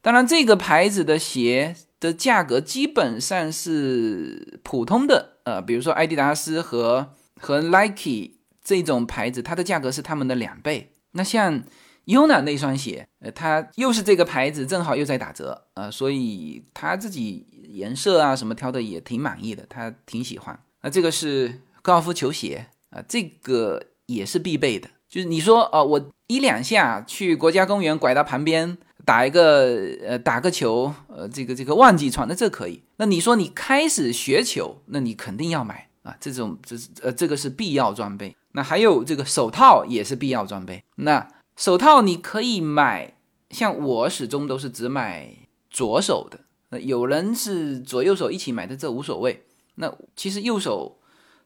[0.00, 8.32] 当然，这个牌子的鞋的价格基本上是普通的，呃，比如说艾迪达斯和和 Nike
[8.64, 10.92] 这种牌子，它的价格是他们的两倍。
[11.12, 11.62] 那像
[12.08, 20.58] UNA 那双鞋，呃，它又是这个牌子，正好又在打折，呃，所以他自己颜色啊什么挑的也挺满意的，他挺喜欢。
[20.82, 24.88] 那这个是高尔夫球鞋啊，这个也是必备的。
[25.06, 29.66] 就是你说，呃，我一两下去国家公园拐到旁边打一个，
[30.06, 32.82] 呃，打个球，呃，这个这个忘记穿，那这可以。
[32.96, 38.34] 那你说你开始学球，那你肯定要买啊，这种这是呃这个是必要装备。
[38.52, 40.82] 那还有这个手套也是必要装备。
[40.96, 41.26] 那
[41.58, 43.14] 手套你可以买，
[43.50, 45.36] 像我始终都是只买
[45.68, 46.38] 左手的。
[46.68, 49.44] 那有人是左右手一起买的，这无所谓。
[49.74, 51.00] 那其实右手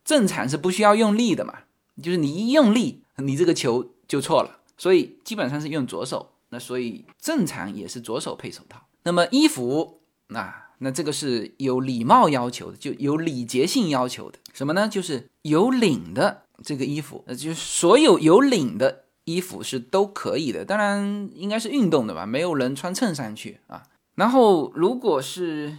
[0.05, 1.61] 正常是不需要用力的嘛，
[2.03, 4.59] 就是你一用力，你这个球就错了。
[4.77, 6.35] 所以基本上是用左手。
[6.51, 8.83] 那所以正常也是左手配手套。
[9.05, 14.39] 那么衣服，那那这个是有礼貌要求的，就有礼节性要求的。
[14.53, 14.87] 什么呢？
[14.87, 19.05] 就是有领的这个衣服，呃，就是所有有领的。
[19.25, 23.85] 衣服是都可以的，当然应该是运动的吧，没有人穿衬衫去啊。
[24.17, 25.77] 然后如果是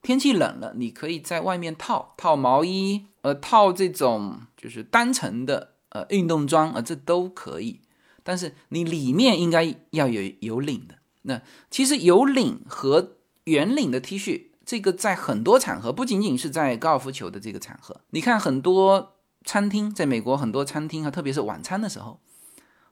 [0.00, 7.80] 天气冷了，你可以在外面套套毛衣，呃，套这种就是单层的呃运动装啊，这都可以。
[8.22, 10.94] 但是你里面应该要有有领的。
[11.22, 22.20] 那其实有领和圆领的 T 恤，这个在很多场合，不仅仅是在高尔夫球的这个场合，你看很多餐厅，在美国很多餐厅啊，特别是晚餐的时候。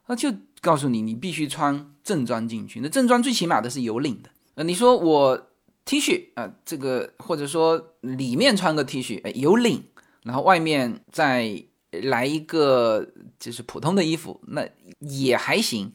[0.08, 2.80] 那就告诉你，你必须穿正装进去。
[2.80, 4.28] 那正装最起码的是有领的。
[4.56, 5.48] 呃，你说我
[5.86, 9.84] T 恤啊，这个或者说里面穿个 T 恤，有领，
[10.24, 11.64] 然后外面再
[12.02, 15.92] 来一个就是普通的衣服，那也还行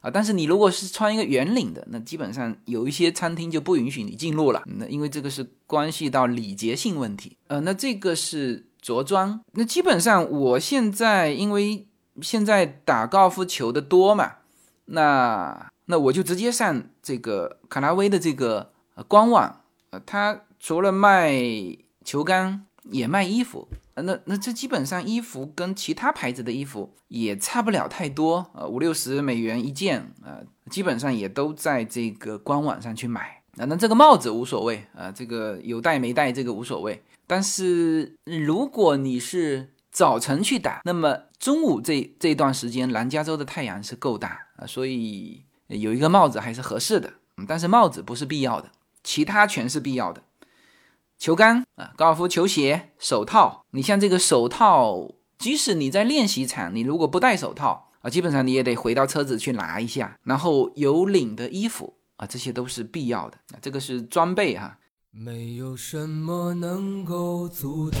[0.00, 0.10] 啊。
[0.10, 4.62] 但是你如果是穿一个圆领的，那基本上有一些餐厅就不允许你进入了。
[4.66, 7.36] 那因为这个是关系到礼节性问题。
[7.48, 9.40] 呃，那这个是着装。
[9.52, 11.87] 那基本上我现在因为。
[12.22, 14.32] 现在打高尔夫球的多嘛？
[14.86, 18.72] 那那我就直接上这个卡拉威的这个
[19.06, 21.32] 官网，呃，它除了卖
[22.04, 23.68] 球杆，也卖衣服。
[23.94, 33.42] 那那这基本上衣服跟其他牌子的衣服也差不了太多，呃，五六十美元一件，呃，基本上也都在这个官网上去买。
[33.56, 37.02] 那那这个帽子无所谓，啊，这个有戴没戴这个无所谓。
[37.26, 47.14] 但是如果你是早晨去打，那么中午这这段时间，南加州的太阳是够大啊，所以有一个帽子还是合适的。
[47.36, 48.70] 嗯，但是帽子不是必要的，
[49.02, 50.22] 其他全是必要的。
[51.18, 53.64] 球杆啊，高尔夫球鞋、手套。
[53.72, 60.16] 你像这个手套，即使你在练习场，你如果不戴手套啊，基本上你也得回到车子去拿一下。
[60.22, 64.78] 然后有领的衣服啊，这些都是必要的啊，这个是装备哈。
[65.10, 68.00] 没有什么能够阻挡。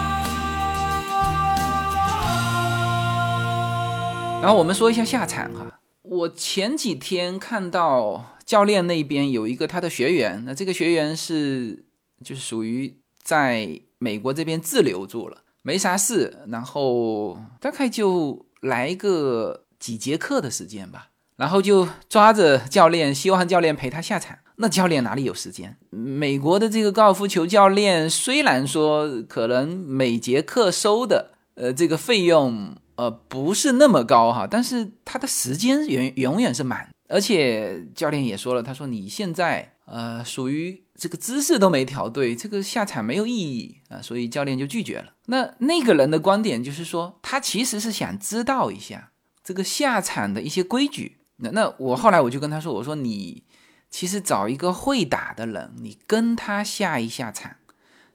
[4.41, 5.79] 然后我们说一下下场哈。
[6.01, 11.85] 我前几天看到教练那边有一个他的学员，那这个学员是
[12.23, 24.39] 就是属于在美国这边滞留住了，没啥事，然后大概就来个几节课的时间吧，然后就抓着教练，希望教练陪他下场。
[24.55, 25.77] 那教练哪里有时间？
[25.91, 36.87] 美国的这个高尔夫球教练虽然说可能每节课收的呃这个费用呃不是那么高哈，但是他的时间永永远是满。
[37.09, 45.13] 而且教练也说了，他说你现在呃属于这个姿势都没调对，这个下场没有意义啊，所以教练就拒绝了。
[45.25, 49.11] 那那个人的观点就是说，他其实是想知道一下
[49.43, 51.17] 这个下场的一些规矩。
[51.37, 53.43] 那那我后来我就跟他说，我说你
[53.89, 57.55] 其实找一个会打的人，你跟他下一下场，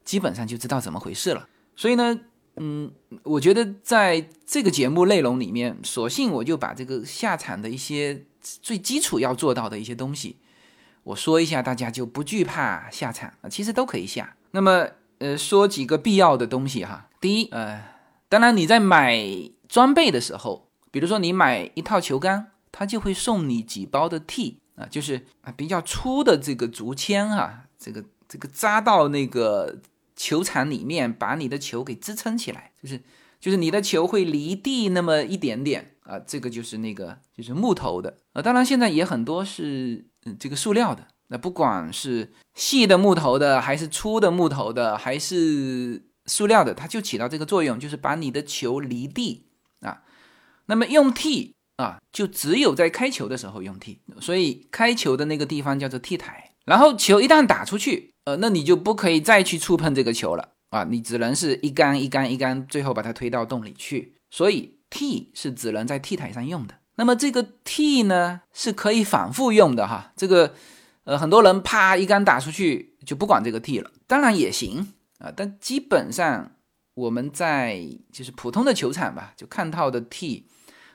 [0.04, 1.48] 基本上就知道怎么回事了。
[1.74, 2.20] 所以呢，
[2.56, 2.90] 嗯，
[3.22, 8.24] 我觉得在这个节目内容里面，索性我就把这个下场的一些。
[8.62, 10.36] 最基础要做到的一些东西，
[11.02, 14.36] 我说一下，大家就不惧怕下场啊，其实都可以下。
[14.52, 14.86] 那么，
[15.18, 17.08] 呃，说几个必要的东西哈。
[17.20, 17.82] 第一，呃，
[18.28, 19.20] 当然你在买
[19.68, 29.76] 装备的时候，比如说你买一套球杆，它就会送你几包的 T 啊，就是啊比较粗的这个竹签哈，这个这个扎到那个
[30.16, 33.00] 球场里面，把你的球给支撑起来，就是
[33.38, 35.92] 就是你的球会离地那么一点点。
[36.06, 41.08] 啊，这个就是那个就是木头的啊，当然现在也很多是嗯这个塑料的。
[41.28, 49.48] 那不管是细的木头的，还是粗的木头的，还是塑料的，它就起到这个作用，就是把你的球离地
[49.80, 50.04] 啊。
[50.66, 56.52] 那么用 T 啊，就只有在开球的时候用 T，所以开球的那个地方叫做 T 台。
[56.64, 64.14] 然后球一旦打出去，呃，那你就不可以再去触碰这个球了啊，你只能是一杆一杆一杆，最后把它推到洞里去。
[64.30, 64.76] 所以。
[64.88, 70.12] T 是只能在 T 台上用的，那么这个 T 呢是可以反复用的哈。
[70.16, 70.54] 这个
[71.02, 76.52] 呃很多人啪一杆打出去就不管这个 T 了，当然也行啊，但基本上
[76.94, 80.46] 我们在就是普通的球场吧，就看到的 T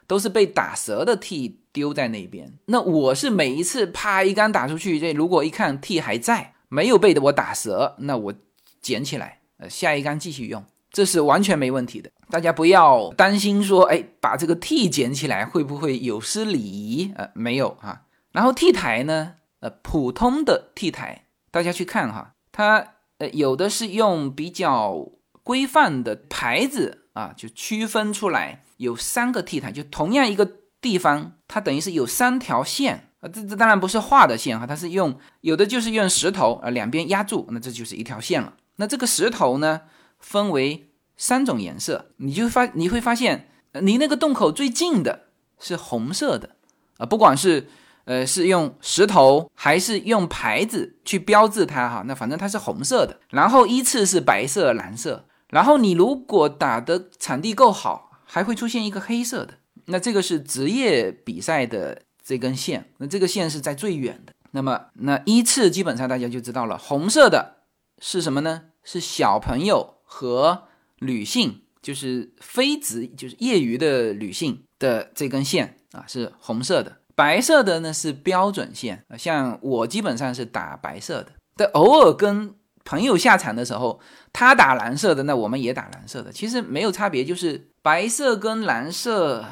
[0.08, 2.54] 都是被打折的 T 丢在那边。
[2.68, 8.34] 那我是每一次啪一杆打出去，这如果一看 T 还在，没有被的我打折，那我
[8.82, 10.63] 捡起来，呃下一杆继续用。
[10.89, 17.11] 这是完全没问题的，大家不要担心说，哎，把这个 T 捡起来会不会有失礼仪？
[17.17, 18.05] 呃，没有哈。
[18.32, 25.09] 然后 T 台呢，呃，普通的 T 台，大家去看哈，它呃有的是用比较
[25.43, 30.49] 规范的牌子啊，就区分出来有三个 T 台，就同样一个
[30.80, 38.53] 地方，它等于是有三条线啊，这这当然不是画的线哈，它是用有的就是用石头啊两边压住，那这就是一条线了。
[38.76, 39.82] 那这个石头呢？
[40.24, 46.51] 分为三种颜色，你就发你会发现，离那个洞口最近的是红色的
[46.97, 47.67] 啊，不管是
[48.05, 53.19] 呃是用石头还是用牌子去标志它哈，那反正它是红色的。
[53.30, 59.55] 然后依次是白色、蓝色，然后你如果打的场地够好，还会出现一个黑色的。
[59.86, 64.32] 那这个是职业比赛的这根线，那这个线是在最远的。
[64.52, 67.58] 那么那依次基本上大家就知道了，红色的
[68.00, 68.64] 是什么呢？
[68.84, 69.98] 是小朋友。
[70.14, 70.64] 和
[71.00, 79.06] 女性就是非职，就是业余的女性的这根线啊是红色的，白色的呢是标准线。
[79.18, 82.54] 像我基本上是打白色的，但偶尔跟
[82.84, 84.02] 朋友下场的时候，
[84.34, 89.46] 他打蓝色的，那我们也打蓝色的，其实没有差别，就是白色跟蓝色，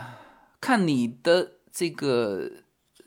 [0.60, 2.52] 看你的这个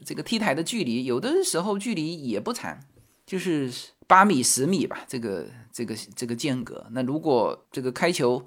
[0.04, 2.78] 这个 T 台的距离，有的时候距离也不长，
[3.24, 3.70] 就是
[4.06, 5.46] 八米十米吧，这个。
[5.74, 8.44] 这个这个间隔，那如果这个开球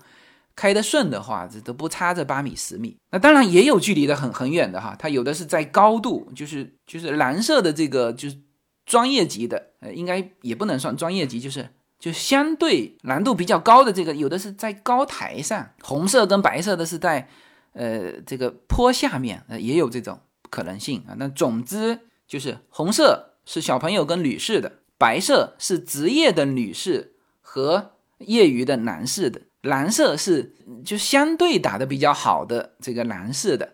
[0.56, 2.96] 开得顺的话，这都不差这八米十米。
[3.10, 8.38] 那当然也有距离的很很远的哈，它有的是在高度，就是就是蓝色的这个就是
[8.86, 17.28] 专业级的，呃，应该也不能算专业级，就是就相对难度比较高的这个，有的是在高台上，红色跟白色的是在
[17.74, 20.20] 呃这个坡下面，呃也有这种
[20.56, 21.16] 可能性啊。
[21.18, 27.12] 那总之就是红色是小朋友跟女士的，白色是职业的女士。
[27.48, 30.54] 和业余的男士的蓝色是
[30.84, 33.74] 就相对打的比较好的这个男士的，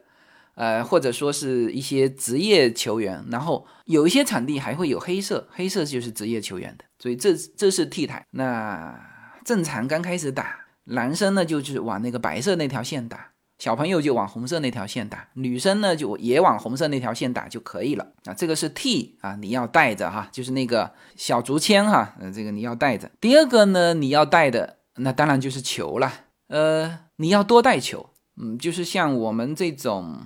[0.53, 8.23] 呃或者说是一些职业球员，然后有一些场地还会有黑色，黑色就是职业球员的，所以这这是 T 台。
[8.29, 8.95] 那
[9.43, 13.30] 正常刚开始打，男生呢就是往那个白色那条线打。
[13.61, 18.33] 小朋友就往红色那条线打，女生呢就也往红色那条线打就可以了啊。
[18.33, 23.11] 这个是 T 啊，你要带着哈，就是那个小竹签哈，呃，这个你要带着。
[23.19, 26.11] 第二个呢，你要带的那当然就是球了，
[26.47, 28.09] 呃，你要多带球，
[28.41, 30.21] 嗯，就是像我们这种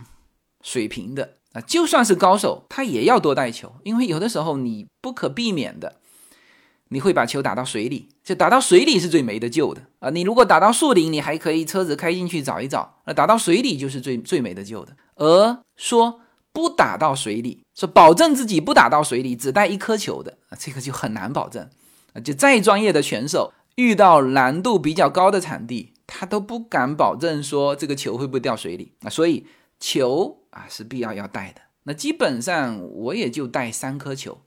[0.62, 5.98] 水平的啊，就算是高手，他也要多带球，因为有的时候你不可避免的。
[6.90, 10.10] 你会把球打到水里，就打到水里是最没得救的啊！
[10.12, 14.96] 你如果打到树林，你还可以车子开进去找一找，那打到水里就是最最没得救的。
[15.16, 16.22] 而说
[16.54, 21.68] 不打到水里，说保证自己不打到水里，只带一颗球的，这个就很难保证
[22.14, 22.22] 啊。
[22.22, 29.10] 就再专业的选手，遇到难度比较高的场地，他都不敢保证说这个球会不会掉水里啊。
[29.10, 29.48] 所以
[29.80, 31.62] 球啊是必要要带的。
[31.84, 34.40] 那基本上我也就带三颗球，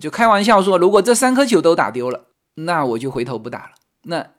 [0.00, 3.72] 就开玩笑说，如果这三颗球都打丢了，那我就回头不打了。
[4.04, 4.30] 那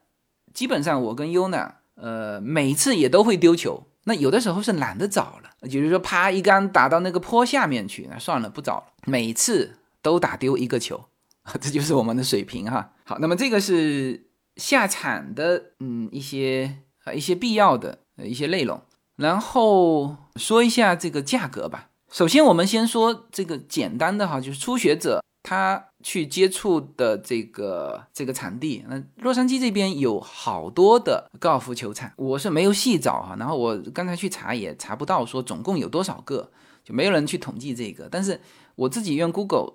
[0.54, 3.88] 基本上我跟优娜，呃，每次也都会丢球。
[4.06, 8.84] 那有的时候是懒得找了，就是说啪一杆打到那个坡下面去，那算了不找了。
[9.06, 11.06] 每次都打丢一个球，
[11.62, 12.91] 这就是我们的水平哈。
[13.06, 14.28] 好，那么这个是
[14.58, 18.82] 下场的嗯一些啊一些必要的一些内容，
[19.16, 21.91] 然后说一下这个价格吧。
[22.12, 25.22] 首先我们先说这个简单的哈，就是初学者。
[25.44, 33.36] 他去接触的这个这个场地，那洛杉矶这边有好多的高尔夫球场，我是没有细找哈。
[33.38, 36.50] 然后我刚才去查也查不到说总共有多少个，
[36.84, 38.08] 就没有人去统计这个。
[38.10, 38.39] 但是
[38.76, 39.74] 我自己用 Google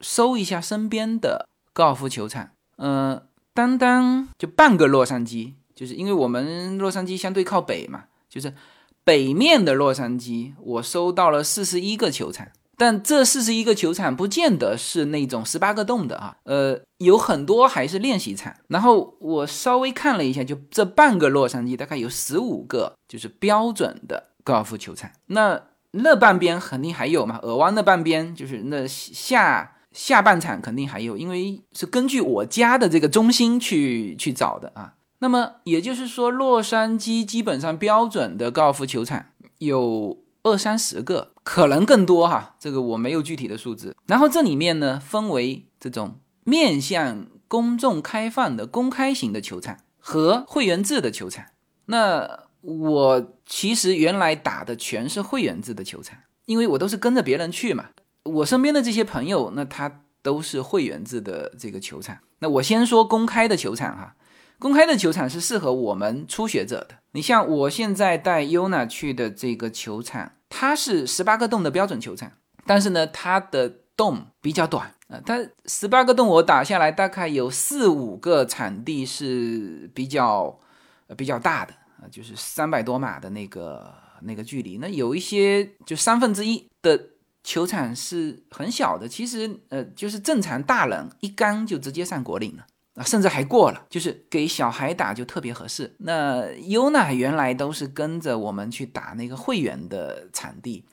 [0.00, 3.20] 搜一下身边的高尔夫球场，呃，
[3.52, 8.54] 单单就半个洛杉矶，就是因为我们洛杉矶相对靠北嘛，就是
[9.02, 12.46] 北面的洛杉矶，我搜到了四十一个球场。
[12.80, 18.54] 但这四十一个球场不见得是那种十八个洞的啊，呃，有很多还是练习场。
[18.68, 25.10] 然后我稍微看了一下，就这半个洛杉矶大概有十五个，就是标准的高尔夫球场。
[25.26, 25.60] 那
[25.90, 34.94] 那半边肯定还有嘛，尔湾那半边就是那下下半场肯定还有，因为是根据我家的这个中心去去找的啊。
[35.18, 39.26] 那么也就是说，洛杉矶基本上标准的高尔夫球场
[39.58, 40.16] 有。
[40.42, 43.96] 二三十个，可能更多哈，这个我没有具体的数字。
[44.06, 51.46] 然后这里面呢，分为这种面向公众开放的公开型的球场和会员制的球场。
[51.86, 57.86] 那我其实原来打的全是会员制的球场，因为我都是跟着别人去嘛。
[58.22, 62.16] 我身边的这些朋友，那他都是会员制的这个球场。
[62.38, 64.14] 那我先说公开的球场哈。
[64.60, 66.96] 公开的球场是适合我们初学者的。
[67.12, 72.30] 你像我现在带 Yuna 去的这个球场，它是十八个洞的标准球场，
[72.66, 75.18] 但是呢，它的洞比较短啊。
[75.24, 80.60] 它十八个洞我打下来，大概有四五个场地是比较
[81.06, 84.76] 呃比较大的啊，就是三百多码的那个那个距离。
[84.76, 87.00] 那有一些就三分之一的
[87.42, 92.66] 球场是很小的，其实呃就是正常大人一杆就直接上果岭了。
[92.94, 95.94] 啊，甚至还过了，就是给小孩打就特别合适。
[95.98, 100.84] 那优娜原来都是跟着我们去打那个会员的场地，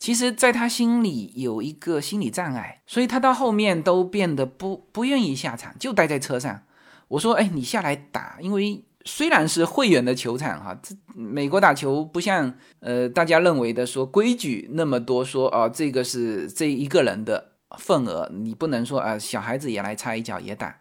[0.00, 6.62] 其实，在他心里有一个心理障碍，所以他到后面都变得不不愿意下场，就待在车上。
[7.08, 20.76] 我说，哎，你下来打，因为虽然是会员的球场哈，这美国打球不像呃大家认为的说规矩那么多，说哦这个是这一个人的份额，你不能说啊小孩子也来插一脚也打。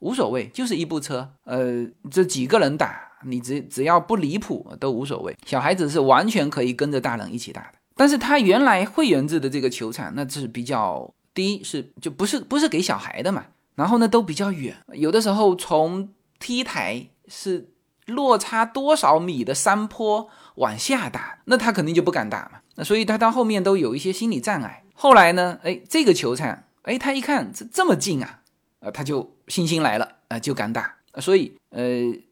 [0.00, 5.36] 无所谓，就是一部车，呃，这几个人打，你只只要不离谱都无所谓。
[5.46, 7.78] 小孩子是完全可以跟着大人一起打的。
[7.94, 13.44] 但是他原来会员制的这个球场，那是比较第一是就不是不是给小孩的嘛，
[13.74, 17.68] 然后呢都比较远，有的时候从 T 台是
[18.06, 22.60] 落差多少米的山坡往下打，那他肯定就不敢打嘛。
[22.76, 24.82] 那所以他到后面都有一些心理障碍。
[24.94, 28.38] 后来呢，哎，这个球场，哎，他一看这这么近啊。
[28.80, 30.96] 啊，他就信心来了，啊，就敢打。
[31.20, 31.82] 所以，呃，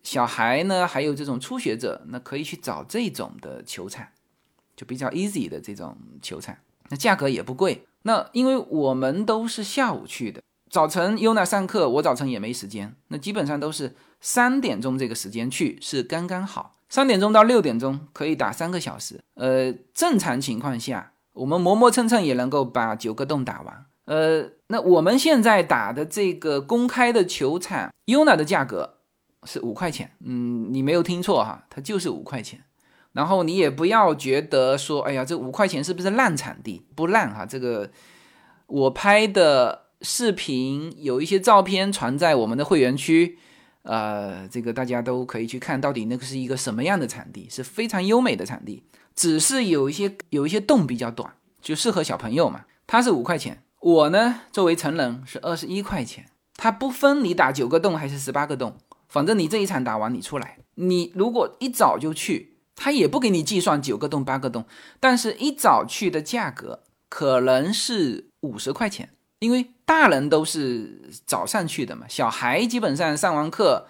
[0.04, 4.06] 小孩呢，还有这种初学者，那可以去找这种的球场，
[4.76, 6.56] 就比较 easy 的这种球场，
[6.88, 7.84] 那价格也不贵。
[8.02, 10.40] 那因为我们都是下午去的，
[10.70, 19.20] 早晨 Yuna 上课，我早晨也没时间，那基本上都是三点钟这个时间去是刚刚好，三点钟到六点钟可以打三个小时。
[19.34, 23.86] 呃，正常情况下，我们磨磨蹭蹭也能够把九个洞打完。
[24.08, 28.94] 呃，那我们现在打的这个公开的球场，Yuna 的价格
[29.44, 30.12] 是五块钱。
[30.24, 32.64] 嗯，你没有听错哈，它就是五块钱。
[33.12, 36.86] 然后你也不要觉得说，哎呀，这五块钱是不是烂场地？
[36.94, 37.90] 不烂哈，这个
[38.66, 43.36] 我拍的视频有一些照片传在我们的会员区，
[43.82, 48.84] 呃，这个大家都可以去看到底那个是一个什么样的场地，是非常优美的场地。
[49.14, 51.30] 只是有一些有一些洞比较短，
[51.60, 52.64] 就适合小朋友嘛。
[52.86, 53.62] 它是五块钱。
[53.80, 56.26] 我呢，作为成人是二十一块钱，
[56.56, 58.76] 它不分你打九个洞还是十八个洞，
[59.08, 64.64] 反正你这一场打完你出来，你如果一早就去，他也不给你计算九个洞八个洞，
[64.98, 73.86] 但是一早去的价格可能是五十块钱，因为大人都是早上去的嘛，小孩基本上上完课，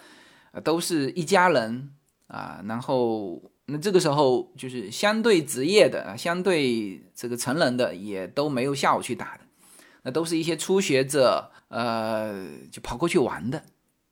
[0.62, 1.91] 都是一家人
[2.26, 9.41] 啊，然后那这个时候就是相对职业的、相对这个成人的也都没有下午去打的，
[10.11, 13.63] 都是一些初学者，呃，就跑过去玩的。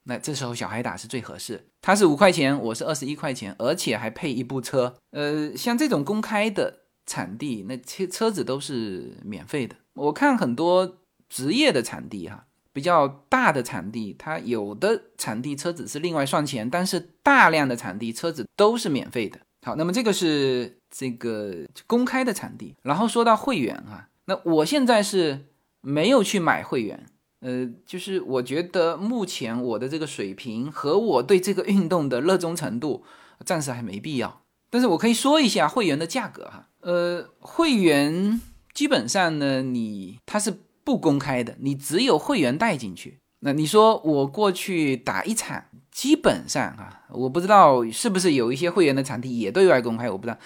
[0.05, 1.67] 那这时候小孩打是最合适。
[1.81, 4.95] 他是五块钱，我是二十一块钱，而且还配一部车。
[5.11, 9.77] 呃，像这种公开的场地，那车车子都是免费的。
[9.95, 12.45] 我看很多职业的场地哈。
[12.73, 19.41] 比较大的场地，它有的场地车子是另外算钱，但是大量的场地车子都是免费的。
[19.63, 22.75] 好，那么这个是这个公开的场地。
[22.83, 25.47] 然后说到会员啊，那我现在是
[25.81, 27.07] 没有去买会员，
[27.41, 33.05] 呃，就是我觉得目前我的这个水平和我对这个运动的热衷程度，
[33.45, 34.43] 暂时还没必要。
[34.71, 38.41] 但是我可以说一下会员的价格哈，呃，会员
[38.75, 40.59] 基本上呢，你它是。
[40.87, 43.19] 不公开的，你只有会员带进去。
[43.41, 50.39] 那你说我过去打一场，基本上啊，我不知道是不是有一些会员的场地也对外公开，我不知道。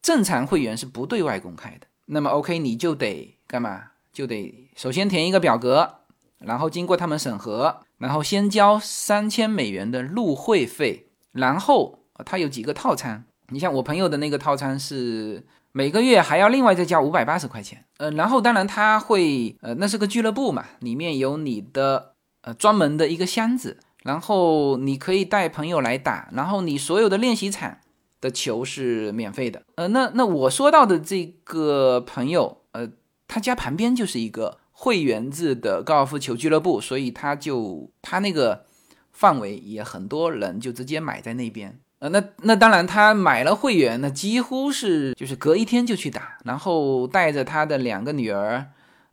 [0.00, 1.88] 正常会员是不对外公开的。
[2.06, 3.90] 那么 OK，你就得干嘛？
[4.18, 6.00] 就得首先填一个表格，
[6.40, 13.26] 然后经过他们审核，然后先交三千美元的入会费，然后他有几个套餐。
[13.50, 15.46] 你像我朋友的那个套餐是。
[15.70, 27.76] 每个月还要另外再交五百八十块钱，呃，然后当然他会，呃，那是个俱乐部嘛，里面有你的呃专门的一个箱子，然后你可以带朋友来打，然后你所有的练习场
[28.20, 32.88] 的球是免费的，呃，那那我说到的这个朋友，呃，
[33.28, 38.64] 他家旁边就是一个会员制的高尔夫球俱乐部，所以他就他那个
[39.12, 41.78] 范围也很多人就直接买在那边。
[42.00, 48.66] 呃，那那当然，他买了会员，那几乎是就是隔一天就去打，然后带着他的两个女儿，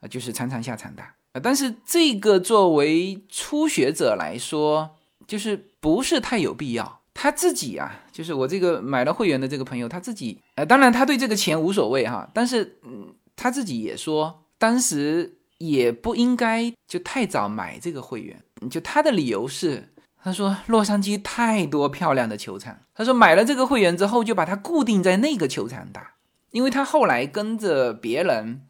[0.10, 1.16] 就是常常下场打。
[1.34, 4.92] 呃，但是这个作为初学者来说，
[5.26, 7.02] 就是不是太有必要。
[7.16, 19.92] 他自己啊，就是我这个买了会员的这个朋友，他自己，呃，当然他对这个钱无所谓哈，但是嗯，他自己也说，当时也不应该就太早买这个会员，就他的理由是。
[20.24, 26.16] 他说：“洛杉矶太多漂亮的球场。”他说：“买了这个会员之后，就把它固定在那个球场打，
[26.50, 28.62] 因为他后来跟着别人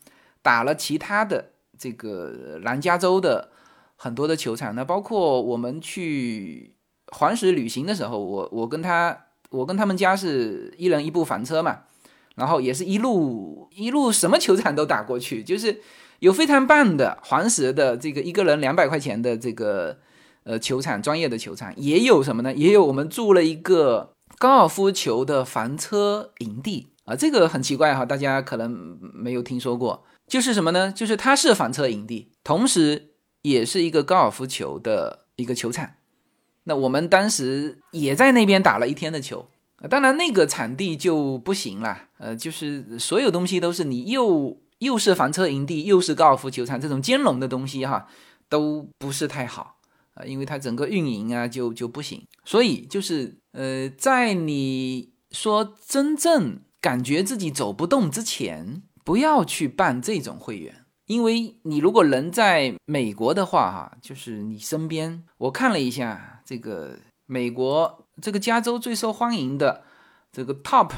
[0.42, 3.52] 打了其他的这个南加州的
[3.96, 4.76] 很多的球场。
[4.76, 6.76] 那包括我们去
[7.14, 11.84] 环石旅行的时候，我我跟他，我跟他们家是一人一部房车嘛，
[12.36, 15.82] 然后也是一路一路什么球场都打过去，就是
[16.20, 19.98] 有非常棒的黄石的这个一个人两百块钱的这个。”
[20.46, 22.54] 呃，球场专业的球场也有什么呢？
[22.54, 30.06] 也有我们住了一个高尔夫球的房车营地啊，这个很奇怪哈，大家可能没有听说过。
[30.28, 30.92] 就是什么呢？
[30.92, 35.94] 就是它是房车营地，同时也是一个高尔夫球的一个球场。
[36.66, 39.48] 那我们当时也在那边打了一天的球，
[39.90, 42.10] 当然那个场地就不行了。
[42.18, 48.08] 呃，就是所有东西都是你又又是房车营地，又是高尔夫球场，这种兼容的东西哈，
[48.50, 49.78] 都不是太好。
[50.16, 69.84] 啊，因为它整个运营啊就就不行，所以就是呃，在你说真正感觉自己走不动之前，不要去办这种会员，因为你如果人在美国的话，哈，就是你身边，我看了一下这个美国这个加州最受欢迎的
[70.32, 70.92] 这个 Top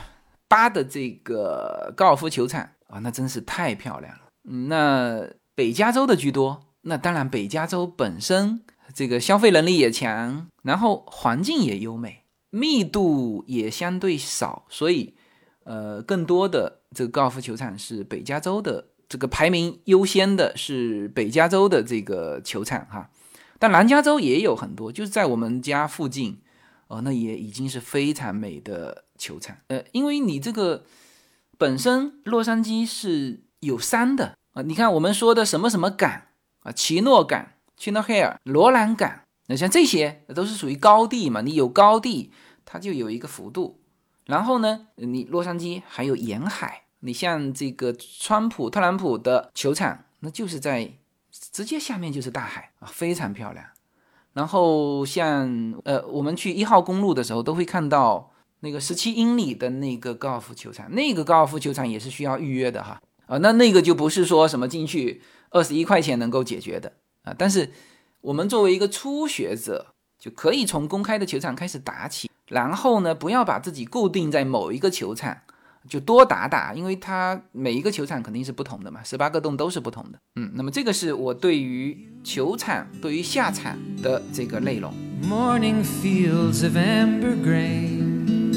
[0.48, 4.22] 八的这个高尔夫球场啊，那真是太漂亮了。
[4.68, 8.62] 那北加州的居多，那当然北加州本身。
[8.96, 15.14] 这个消费能力也强，然后环境也优美，密度也相对少，所以，
[15.66, 23.10] 呃，更多的这个高尔夫球场是北加州的，这个排名优先的是北加州的这个球场哈。
[23.60, 26.40] 但南加州也有很多，就是在我们家附近，
[26.88, 29.56] 哦，那也已经是非常美的球场。
[29.68, 30.84] 呃，因为你这个
[31.58, 36.24] 本身洛杉矶是有山的啊，你看我们说的什么什么港
[36.62, 37.52] 啊，奇诺港。
[37.80, 41.42] 去诺海尔、罗兰港，那像这些都是属于高地嘛？
[41.42, 42.32] 你有高地，
[42.66, 43.80] 它就有一个幅度。
[44.26, 50.92] 然后呢，你洛杉矶还有沿海，你像这个川普、特朗普的球场，那就是在
[51.30, 53.64] 直接下面就是大海啊，非常漂亮。
[54.38, 66.94] 然后像呃，我们去一号公路的时候，都会看到那个十七英里的那个高尔夫球场，那个高尔夫球场也是需要预约的哈啊，那那个就不是说什么进去二十一块钱能够解决的。
[67.24, 67.34] 啊！
[67.36, 67.72] 但是
[68.22, 69.88] 我们作为一个初学者，
[70.20, 75.36] 就可以从公开的球场开始打起，然后呢，不要把自己固定在某一个球场，
[75.88, 80.20] 就多打打，因为它每一个球场肯定是不同的嘛，十八个洞都是不同的。
[80.36, 84.94] 嗯，那么这个是我对于球场、对于下场的这个内容。
[85.24, 88.52] Morning fields of amber grain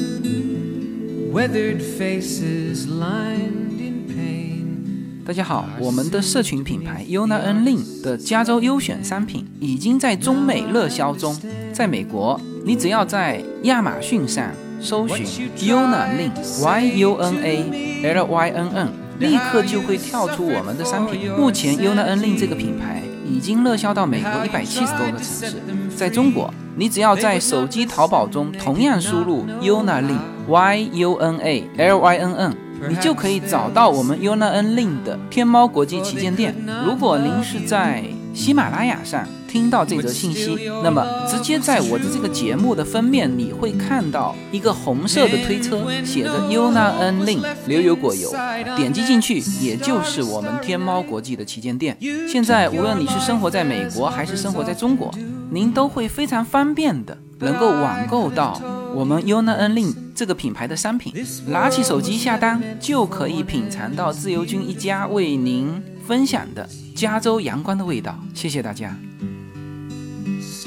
[1.31, 5.25] weathered faces lined in pain.
[5.25, 11.35] 大家好，我们的社群品牌 Yona N Lin 的加州优选商品已经在中美热销中。
[11.73, 14.51] 在美国，你只要在亚马逊上
[14.81, 21.31] 搜寻 Yona Lin Y U N A L Y N N，立刻就会跳出我们的商品。
[21.31, 25.61] 目前 UNA LIN 这个品牌已经热销到美国一百七十多个城市。
[25.95, 30.17] 在中国，你只要在手机淘宝中同样输入 Yona Lin
[30.47, 32.57] Y U N A L Y N N。
[32.89, 36.55] 你就可以找到我们 Yuna Lin 的天猫国际旗舰店。
[36.83, 38.03] 如果您是在
[38.33, 48.31] 喜马拉雅上听到这则信息，那么直接在我的这个节目的封面，你会看到一个红色的推车，写着 Yuna N Lin 流油果油，
[48.77, 51.97] 点击进去，也就是我们天猫国际的旗舰店。
[52.31, 55.13] 现在无论你是生活在美国还是生活在中国，
[55.51, 58.61] 您都会非常方便的能够网购到。
[58.95, 61.13] 我们 Yuna N Lin 这个品牌的商品，
[61.47, 68.17] 拿起手机下单就可以品尝到自由军一家为您分享的加州阳光的味道。
[68.33, 69.10] 谢谢大家。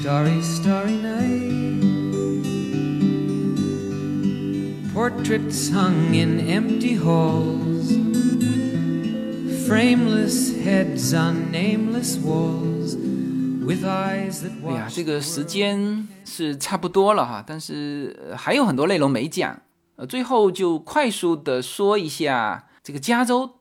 [0.05, 1.81] Starry, starry night.
[4.93, 7.89] Portraits hung in empty halls.
[9.65, 12.95] Frameless heads on nameless walls.
[13.65, 19.59] With eyes that 哎呀这个时间是差不多了哈，但是、呃还有很多内容没讲，
[19.95, 23.54] 呃，最后就快速的说一下这个加州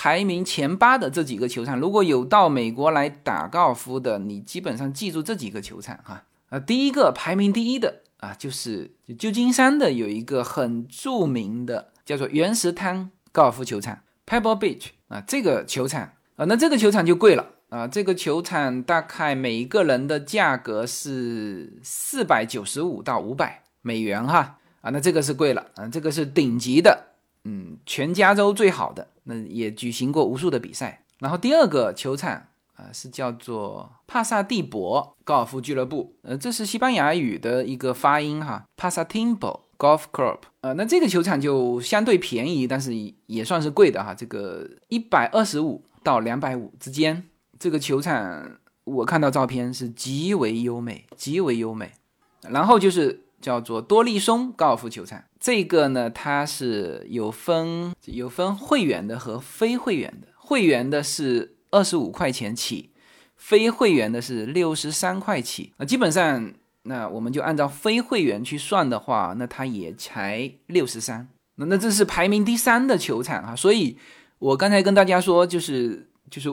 [0.00, 6.22] 排名前八的这几个球场，如果有到美国来打高尔夫的，你基本上记住这几个球场哈。
[6.50, 16.02] 啊，第一个排名第一的啊，就是旧金山的有一个很著名的叫做原石滩高尔夫球场 （Pebble Beach） 啊，这个球场
[16.36, 17.44] 啊，那这个球场就贵了。
[17.70, 27.08] 啊，这个球场大概每一个人的价格是四百九十五到五百美元哈啊，那这个是贵了啊，这个是顶级的，
[27.42, 31.04] 嗯，全加州最好的，那也举行过无数的比赛。
[31.18, 32.32] 然后第二个球场
[32.74, 42.92] 啊是叫做帕萨蒂博高尔夫俱乐部，呃，这是西班牙语的一个发音哈，帕萨汀博 Golf Club，呃，那这个球场就相对便宜，但是
[43.26, 47.24] 也算是贵的哈，这个一百二十五到两百五之间。
[47.58, 51.92] 这个球场我看到照片是极为优美，极为优美。
[52.42, 62.90] 然后就是叫做多利松高尔夫球场，这个呢它是有分有分会员的和非会员的，会员的是二十五块钱起，
[63.34, 65.72] 非会员的是六十三块起。
[65.78, 71.26] 那基本上那我们就按照非会员去算的话，那它也才六十三。
[71.54, 73.96] 那那这是排名第三的球场啊，所以
[74.38, 76.50] 我刚才跟大家说就是就是。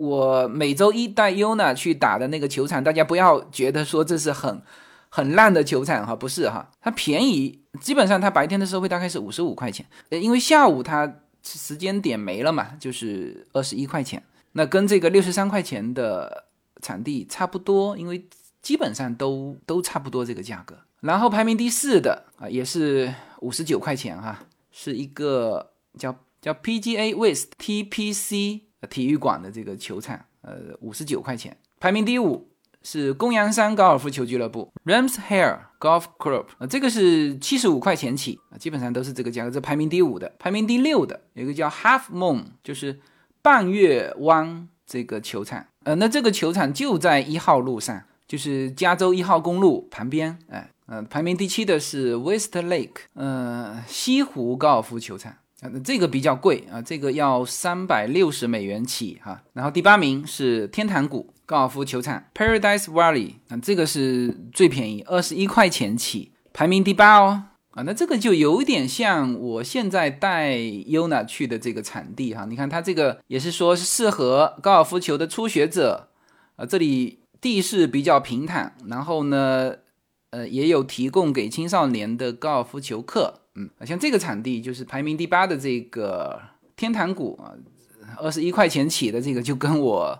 [0.00, 4.62] 我每周一带 Yuna 去打的那个球场，大家不要觉得说这是很
[5.08, 16.44] 很烂的球场哈，不是哈，它便宜，基本上它白天的收费大概是五十五块钱，呃，因为下午它时间点没了嘛，就是二十一块钱，那跟这个六十三块钱的
[16.82, 18.28] 场地差不多，因为
[18.62, 20.76] 基本上都都差不多这个价格。
[21.00, 28.62] 然后排名第四的啊，也是五十九块钱哈，是一个叫叫 PGA West TPC。
[28.88, 31.56] 体育馆的这个球场，呃，五十九块钱。
[31.80, 32.48] 排名第五
[32.90, 39.50] 是公羊山高尔夫球俱乐部 （Ramshair Golf Club），呃，这个是七十五块钱起，啊，基本上都是这个价格。
[39.50, 42.98] 这排名第五的，排名第六的有一个叫 Half Moon，就是
[43.42, 55.34] 半月湾这个球场，呃，那这个球场就在一号路上，就是加州一号公路旁边，哎，呃，排名第七的是 West Lake，呃，西湖高尔夫球场。
[55.60, 59.42] 啊，这个比较贵啊，这个要三百六十美元起哈。
[59.52, 67.44] 然后第八名是天堂谷高尔夫球场 （Paradise Valley），啊，这个是最便宜，二十一块钱起，排名第八哦。
[67.70, 72.44] 啊，那这个就有点像我现在带 Yuna 去的这个场地哈。
[72.44, 76.10] 你看它这个也是说是适合高尔夫球的初学者，
[76.56, 79.72] 啊，这里地势比较平坦，然后呢，
[80.28, 83.40] 呃，也有提供给青少年的高尔夫球课。
[83.54, 86.38] 嗯，像这个场地就是排名第八的这个
[86.76, 87.56] 天堂谷啊，
[88.18, 90.18] 二十一块钱起的这个，就跟我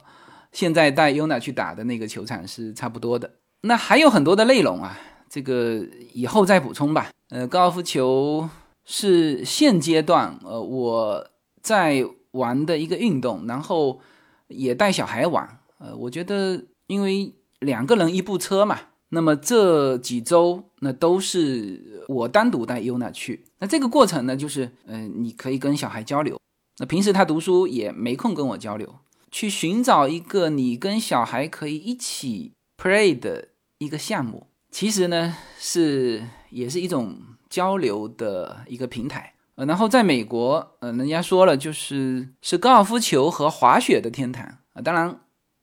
[0.53, 3.31] 现在带 Yuna 去打的那个球场是差不多的。
[3.63, 7.11] 那还有很多的内容啊，这个以后再补充吧。
[7.31, 8.49] 呃，高尔夫球
[8.85, 11.27] 是现阶段呃我
[11.61, 14.01] 在玩的一个运动，然后
[14.49, 15.61] 也带小孩玩。
[15.79, 18.79] 呃，我觉得因为两个人一部车嘛。
[19.11, 26.39] 那么这几周那都是我单独带 Yuna 去，那这个过程呢，就是嗯、呃，你可以跟小孩交流。
[26.77, 28.95] 那平时他读书也没空跟我交流，
[29.31, 33.49] 去寻找一个你跟小孩可以一起 play 的
[33.79, 37.19] 一个项目，其实呢是也是一种
[37.49, 44.81] 交流的一个平台呃，然后在美国，呃，人家说了，就是是高尔夫球和滑雪的天堂啊。
[44.81, 45.21] 当然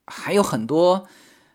[0.07, 1.07] 还有很多，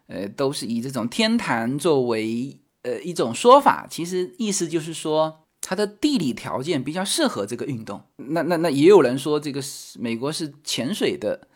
[0.07, 3.87] 呃，都是以这种天堂作为呃一种说法。
[3.91, 8.03] 其实意思就是说，它的地理条件比较适合这个运动。
[8.17, 11.47] 那那那也有人说，这个是美国是潜水的，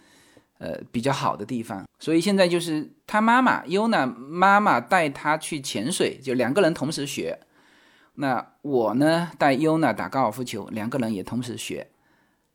[0.65, 1.85] 呃，比较好的地方。
[1.99, 7.39] 所以现在就是他妈妈优娜妈妈带他去潜水，就两个人同时学。
[8.15, 11.87] 那我呢，带优娜打高尔夫球，两个人也同时学，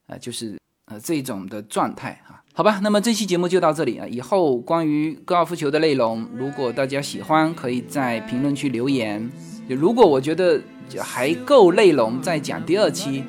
[0.07, 2.79] 呃，就是呃这种的状态啊，好吧。
[2.81, 9.29] 那么这期节目就到这里啊，以后关于高尔夫球的内容，如果大家喜欢，可以在评论区留言。
[9.67, 10.59] 如果我觉得
[10.99, 13.23] 还够内容，再讲第二期，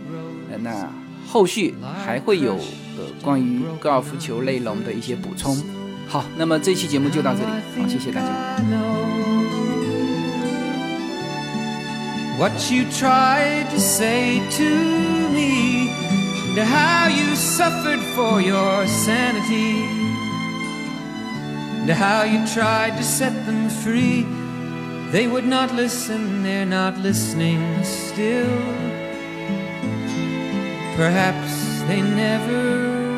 [0.63, 0.91] 那
[1.27, 2.57] 后续还会有
[3.01, 5.57] 呃关于高尔夫球内容的一些补充。
[6.07, 8.29] 好，那么这期节目就到这里，好，谢谢大家。
[12.39, 14.65] what you tried to say to
[15.33, 15.91] me,
[16.57, 19.85] and how you suffered for your sanity,
[21.83, 24.25] and how you tried to set them free.
[25.13, 28.49] They would not listen, they're not listening still.
[30.97, 33.10] Perhaps they never